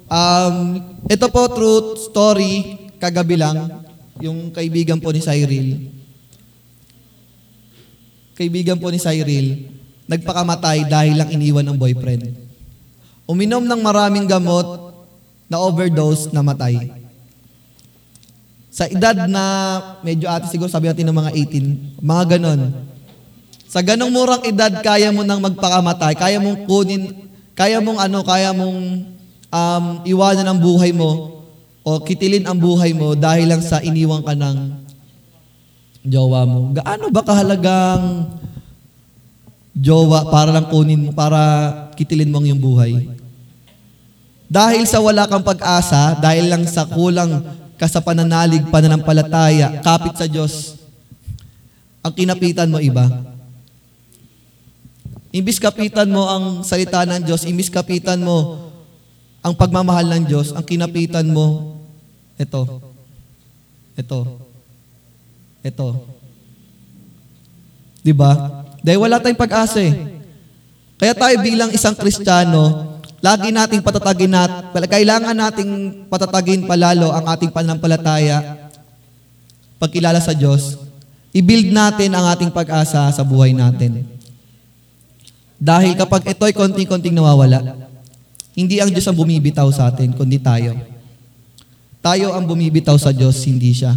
Um, 0.08 0.56
ito 1.08 1.26
po 1.28 1.42
true 1.52 1.96
story 2.00 2.80
kagabi 2.96 3.36
lang 3.36 3.84
yung 4.22 4.48
kaibigan 4.48 4.96
po 4.96 5.12
ni 5.12 5.20
Cyril. 5.20 5.92
Kaibigan 8.34 8.80
po 8.80 8.88
ni 8.88 8.98
Cyril, 8.98 9.70
nagpakamatay 10.08 10.88
dahil 10.88 11.14
lang 11.20 11.30
iniwan 11.30 11.68
ng 11.68 11.76
boyfriend. 11.78 12.32
Uminom 13.28 13.64
ng 13.64 13.80
maraming 13.84 14.26
gamot 14.26 14.92
na 15.46 15.60
overdose, 15.60 16.32
namatay. 16.32 17.03
Sa 18.74 18.90
edad 18.90 19.14
na 19.30 19.44
medyo 20.02 20.26
ate 20.26 20.50
siguro 20.50 20.66
sabi 20.66 20.90
natin 20.90 21.06
ng 21.06 21.14
mga 21.14 21.30
18, 22.02 22.02
mga 22.02 22.24
ganon. 22.34 22.74
Sa 23.70 23.78
ganong 23.86 24.10
murang 24.10 24.42
edad, 24.42 24.82
kaya 24.82 25.14
mo 25.14 25.22
nang 25.22 25.38
magpakamatay, 25.38 26.18
kaya 26.18 26.42
mong 26.42 26.66
kunin, 26.66 27.30
kaya 27.54 27.78
mong 27.78 28.02
ano, 28.02 28.26
kaya 28.26 28.50
mong 28.50 28.78
um, 29.46 29.84
iwanan 30.02 30.50
ang 30.50 30.58
buhay 30.58 30.90
mo 30.90 31.38
o 31.86 32.02
kitilin 32.02 32.50
ang 32.50 32.58
buhay 32.58 32.90
mo 32.90 33.14
dahil 33.14 33.54
lang 33.54 33.62
sa 33.62 33.78
iniwan 33.78 34.26
ka 34.26 34.34
ng 34.34 34.58
jowa 36.02 36.42
mo. 36.42 36.74
Gaano 36.74 37.14
ba 37.14 37.22
kahalagang 37.22 38.26
jowa 39.70 40.34
para 40.34 40.50
lang 40.50 40.66
kunin 40.66 41.06
mo, 41.06 41.10
para 41.14 41.38
kitilin 41.94 42.26
mo 42.26 42.42
ang 42.42 42.50
iyong 42.50 42.58
buhay? 42.58 42.92
Dahil 44.50 44.82
sa 44.90 44.98
wala 44.98 45.30
kang 45.30 45.46
pag-asa, 45.46 46.18
dahil 46.18 46.50
lang 46.50 46.66
sa 46.66 46.90
kulang 46.90 47.62
ka 47.74 47.86
pananalig, 48.00 48.62
pananampalataya, 48.70 49.82
kapit 49.82 50.14
sa 50.14 50.26
Diyos, 50.30 50.78
ang 52.04 52.12
kinapitan 52.14 52.70
mo 52.70 52.78
iba. 52.78 53.08
Imbis 55.34 55.58
kapitan 55.58 56.06
mo 56.06 56.30
ang 56.30 56.62
salita 56.62 57.02
ng 57.02 57.26
Diyos, 57.26 57.42
imbis 57.42 57.72
kapitan 57.72 58.22
mo 58.22 58.70
ang 59.42 59.52
pagmamahal 59.52 60.06
ng 60.06 60.24
Diyos, 60.30 60.54
ang 60.54 60.62
kinapitan 60.62 61.26
mo, 61.26 61.76
ito, 62.38 62.80
ito, 63.98 64.20
ito, 65.64 65.88
'Di 68.04 68.12
ba? 68.12 68.62
Dahil 68.84 69.00
wala 69.00 69.16
tayong 69.16 69.40
pag-asa 69.40 69.80
eh. 69.80 69.96
Kaya 71.00 71.16
tayo 71.16 71.34
bilang 71.40 71.72
isang 71.72 71.96
Kristiyano, 71.96 72.93
lagi 73.24 73.48
nating 73.48 73.80
patatagin 73.80 74.28
nat, 74.28 74.68
kailangan 74.76 75.32
nating 75.32 76.04
patatagin 76.12 76.68
palalo 76.68 77.08
ang 77.08 77.24
ating 77.24 77.48
pananampalataya 77.48 78.68
pagkilala 79.80 80.20
sa 80.20 80.36
Diyos. 80.36 80.76
I-build 81.32 81.72
natin 81.72 82.12
ang 82.12 82.28
ating 82.28 82.52
pag-asa 82.52 83.08
sa 83.08 83.22
buhay 83.24 83.56
natin. 83.56 84.04
Dahil 85.56 85.96
kapag 85.96 86.28
ito'y 86.36 86.52
konting-konting 86.52 87.16
nawawala, 87.16 87.88
hindi 88.52 88.78
ang 88.78 88.92
Diyos 88.92 89.08
ang 89.08 89.16
bumibitaw 89.16 89.72
sa 89.72 89.88
atin, 89.88 90.12
kundi 90.12 90.36
tayo. 90.36 90.76
Tayo 92.04 92.36
ang 92.36 92.44
bumibitaw 92.44 93.00
sa 93.00 93.08
Diyos, 93.08 93.40
hindi 93.48 93.72
siya. 93.72 93.96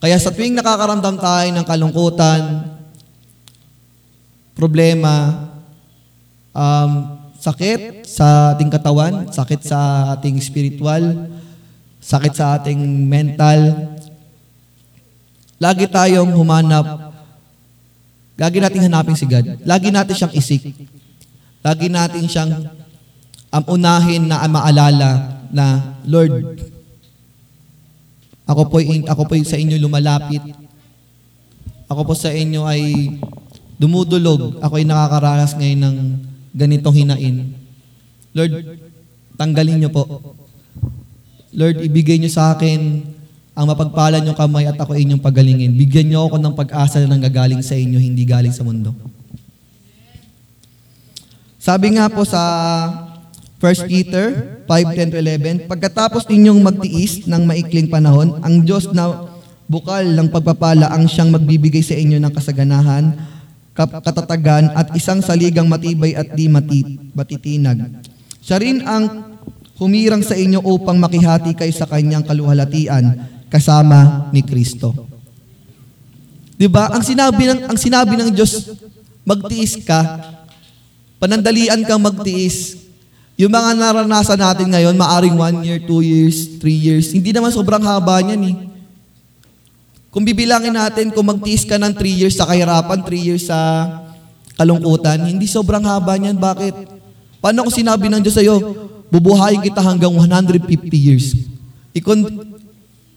Kaya 0.00 0.16
sa 0.16 0.32
tuwing 0.32 0.56
nakakaramdam 0.56 1.20
tayo 1.20 1.48
ng 1.52 1.66
kalungkutan, 1.68 2.40
problema, 4.56 5.46
um, 6.56 7.21
sakit 7.42 8.06
sa 8.06 8.54
ating 8.54 8.70
katawan, 8.70 9.26
sakit 9.34 9.60
sa 9.66 10.14
ating 10.14 10.38
spiritual, 10.38 11.26
sakit 11.98 12.32
sa 12.38 12.54
ating 12.54 12.78
mental, 13.10 13.90
lagi 15.58 15.90
tayong 15.90 16.30
humanap, 16.30 17.10
lagi 18.38 18.62
nating 18.62 18.86
hanapin 18.86 19.18
si 19.18 19.26
God. 19.26 19.58
Lagi 19.66 19.90
natin 19.90 20.14
siyang 20.14 20.34
isik. 20.38 20.70
Lagi 21.66 21.90
natin 21.90 22.30
siyang 22.30 22.70
um, 23.50 23.64
unahin 23.74 24.30
na 24.30 24.46
maalala 24.46 25.42
na, 25.50 25.98
Lord, 26.06 26.62
ako 28.46 28.70
po, 28.70 28.78
ako 28.82 29.22
po 29.26 29.34
sa 29.42 29.58
inyo 29.58 29.82
lumalapit. 29.82 30.42
Ako 31.90 32.06
po 32.06 32.14
sa 32.14 32.30
inyo 32.30 32.62
ay 32.66 33.14
dumudulog. 33.82 34.62
Ako 34.62 34.78
ay 34.78 34.86
nakakaranas 34.86 35.58
ngayon 35.58 35.82
ng 35.82 35.98
ganitong 36.52 36.96
hinain. 37.04 37.56
Lord, 38.32 38.52
tanggalin 39.36 39.80
niyo 39.80 39.90
po. 39.92 40.04
Lord, 41.52 41.84
ibigay 41.84 42.16
niyo 42.16 42.32
sa 42.32 42.56
akin 42.56 43.04
ang 43.52 43.66
mapagpala 43.68 44.20
niyong 44.20 44.36
kamay 44.36 44.64
at 44.64 44.80
ako 44.80 44.96
inyong 44.96 45.20
pagalingin. 45.20 45.76
Bigyan 45.76 46.08
niyo 46.08 46.24
ako 46.28 46.40
ng 46.40 46.56
pag-asa 46.56 47.04
na 47.04 47.12
nanggagaling 47.12 47.60
sa 47.60 47.76
inyo, 47.76 48.00
hindi 48.00 48.24
galing 48.24 48.52
sa 48.52 48.64
mundo. 48.64 48.96
Sabi 51.60 51.94
nga 51.94 52.08
po 52.08 52.24
sa 52.24 52.40
1 53.60 53.86
Peter 53.86 54.58
5:10-11, 54.66 55.68
pagkatapos 55.68 56.26
ninyong 56.26 56.58
magtiis 56.58 57.28
ng 57.28 57.42
maikling 57.44 57.92
panahon, 57.92 58.40
ang 58.42 58.64
Diyos 58.64 58.90
na 58.90 59.30
bukal 59.70 60.02
ng 60.16 60.32
pagpapala 60.32 60.90
ang 60.90 61.06
siyang 61.06 61.30
magbibigay 61.30 61.84
sa 61.84 61.94
inyo 61.94 62.18
ng 62.18 62.32
kasaganahan, 62.34 63.14
katatagan 63.72 64.72
at 64.76 64.92
isang 64.92 65.24
saligang 65.24 65.64
matibay 65.64 66.12
at 66.12 66.36
di 66.36 66.46
mati- 66.48 67.00
matitinag. 67.16 68.04
Siya 68.44 68.60
rin 68.60 68.84
ang 68.84 69.32
humirang 69.80 70.20
sa 70.20 70.36
inyo 70.36 70.60
upang 70.60 71.00
makihati 71.00 71.56
kayo 71.56 71.72
sa 71.72 71.88
kanyang 71.88 72.22
kaluhalatian 72.22 73.16
kasama 73.48 74.28
ni 74.30 74.44
Kristo. 74.44 74.92
'Di 76.56 76.68
ba? 76.68 76.92
Ang 76.92 77.02
sinabi 77.02 77.42
ng 77.48 77.60
ang 77.66 77.78
sinabi 77.80 78.14
ng 78.14 78.30
Diyos, 78.30 78.76
magtiis 79.24 79.80
ka. 79.82 80.20
Panandalian 81.18 81.82
kang 81.86 82.02
magtiis. 82.02 82.82
Yung 83.40 83.50
mga 83.50 83.74
naranasan 83.74 84.38
natin 84.38 84.68
ngayon, 84.70 84.94
maaring 84.94 85.34
one 85.34 85.56
year, 85.64 85.80
two 85.80 86.04
years, 86.04 86.60
three 86.60 86.76
years, 86.76 87.10
hindi 87.10 87.32
naman 87.32 87.50
sobrang 87.50 87.80
haba 87.80 88.20
niyan 88.20 88.42
eh. 88.52 88.54
Kung 90.12 90.28
bibilangin 90.28 90.76
natin, 90.76 91.08
kung 91.08 91.24
magtiis 91.24 91.64
ka 91.64 91.80
ng 91.80 91.96
three 91.96 92.12
years 92.12 92.36
sa 92.36 92.44
kahirapan, 92.44 93.00
three 93.00 93.32
years 93.32 93.48
sa 93.48 93.88
kalungkutan, 94.60 95.24
hindi 95.24 95.48
sobrang 95.48 95.80
haba 95.88 96.20
niyan. 96.20 96.36
Bakit? 96.36 96.74
Paano 97.40 97.64
kung 97.64 97.72
sinabi 97.72 98.12
ng 98.12 98.20
Diyos 98.20 98.36
sa'yo, 98.36 98.60
bubuhayin 99.08 99.64
kita 99.64 99.80
hanggang 99.80 100.12
150 100.12 100.68
years? 100.92 101.32
Ikon, 101.96 102.28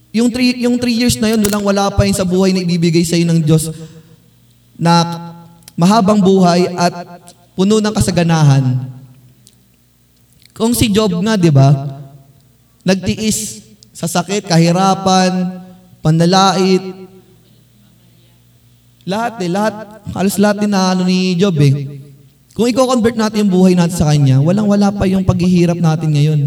yung 0.08 0.32
three, 0.32 0.64
yung 0.64 0.80
three 0.80 0.96
years 0.96 1.20
na 1.20 1.36
yun, 1.36 1.44
doon 1.44 1.60
lang 1.60 1.66
wala 1.68 1.92
pa 1.92 2.08
yun 2.08 2.16
sa 2.16 2.24
buhay 2.24 2.56
na 2.56 2.64
ibibigay 2.64 3.04
sa'yo 3.04 3.28
ng 3.28 3.44
Diyos 3.44 3.68
na 4.80 5.04
mahabang 5.76 6.24
buhay 6.24 6.64
at 6.80 7.28
puno 7.52 7.76
ng 7.76 7.92
kasaganahan. 7.92 8.88
Kung 10.56 10.72
si 10.72 10.88
Job 10.88 11.12
nga, 11.20 11.36
di 11.36 11.52
ba, 11.52 12.00
nagtiis 12.88 13.60
sa 13.92 14.08
sakit, 14.08 14.48
kahirapan, 14.48 15.65
panlalait, 16.06 16.82
lahat 19.06 19.34
eh, 19.42 19.50
lahat, 19.50 19.74
halos 20.14 20.38
lahat 20.38 20.62
din 20.62 20.70
na 20.70 20.94
ano 20.94 21.02
ni 21.02 21.34
Job 21.34 21.58
eh. 21.58 22.02
Kung 22.54 22.70
i-convert 22.70 23.18
natin 23.18 23.46
yung 23.46 23.52
buhay 23.54 23.74
natin 23.74 23.94
sa 23.94 24.10
Kanya, 24.10 24.38
walang-wala 24.38 24.94
pa 24.94 25.06
yung 25.06 25.26
paghihirap 25.26 25.78
natin 25.78 26.14
ngayon. 26.14 26.40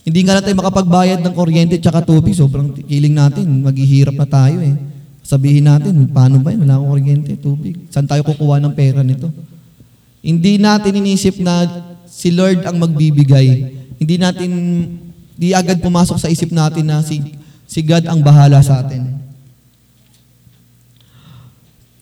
Hindi 0.00 0.20
nga 0.24 0.40
natin 0.40 0.56
makapagbayad 0.60 1.20
ng 1.24 1.32
kuryente 1.36 1.76
at 1.78 2.04
tubig. 2.04 2.34
Sobrang 2.34 2.72
kiling 2.72 3.14
natin. 3.14 3.46
Maghihirap 3.62 4.16
na 4.16 4.26
tayo 4.26 4.58
eh. 4.58 4.74
Sabihin 5.22 5.70
natin, 5.70 6.08
paano 6.10 6.42
ba 6.42 6.50
yun? 6.50 6.66
Wala 6.66 6.80
akong 6.80 6.90
kuryente, 6.98 7.32
tubig. 7.38 7.78
Saan 7.94 8.10
tayo 8.10 8.26
kukuha 8.26 8.58
ng 8.58 8.74
pera 8.74 9.06
nito? 9.06 9.30
Hindi 10.18 10.58
natin 10.58 10.98
inisip 10.98 11.38
na 11.38 11.64
si 12.10 12.34
Lord 12.34 12.66
ang 12.66 12.76
magbibigay. 12.82 13.48
Hindi 14.02 14.14
natin, 14.18 14.50
di 15.38 15.54
agad 15.54 15.78
pumasok 15.78 16.18
sa 16.18 16.28
isip 16.28 16.50
natin 16.50 16.90
na 16.90 17.06
si, 17.06 17.39
si 17.70 17.86
God 17.86 18.10
ang 18.10 18.18
bahala 18.18 18.58
sa 18.66 18.82
atin. 18.82 19.22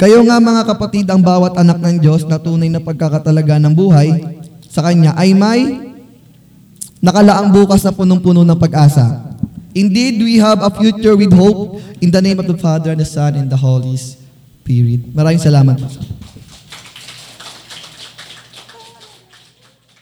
Kayo 0.00 0.24
nga 0.24 0.40
mga 0.40 0.62
kapatid, 0.64 1.04
ang 1.12 1.20
bawat 1.20 1.60
anak 1.60 1.76
ng 1.76 2.00
Diyos 2.00 2.24
na 2.24 2.40
tunay 2.40 2.72
na 2.72 2.80
pagkakatalaga 2.80 3.60
ng 3.60 3.74
buhay 3.76 4.08
sa 4.64 4.80
Kanya 4.80 5.12
ay 5.18 5.36
may 5.36 5.60
nakalaang 7.04 7.52
bukas 7.52 7.84
na 7.84 7.92
punong-puno 7.92 8.48
ng 8.48 8.56
pag-asa. 8.56 9.36
Indeed, 9.76 10.22
we 10.24 10.40
have 10.40 10.64
a 10.64 10.70
future 10.72 11.12
with 11.12 11.34
hope 11.36 11.82
in 12.00 12.08
the 12.08 12.22
name 12.22 12.40
of 12.40 12.48
the 12.48 12.56
Father, 12.56 12.94
and 12.94 13.02
the 13.02 13.06
Son, 13.06 13.36
and 13.36 13.52
the 13.52 13.58
Holy 13.58 13.98
Spirit. 13.98 15.12
Maraming 15.12 15.42
salamat. 15.42 15.76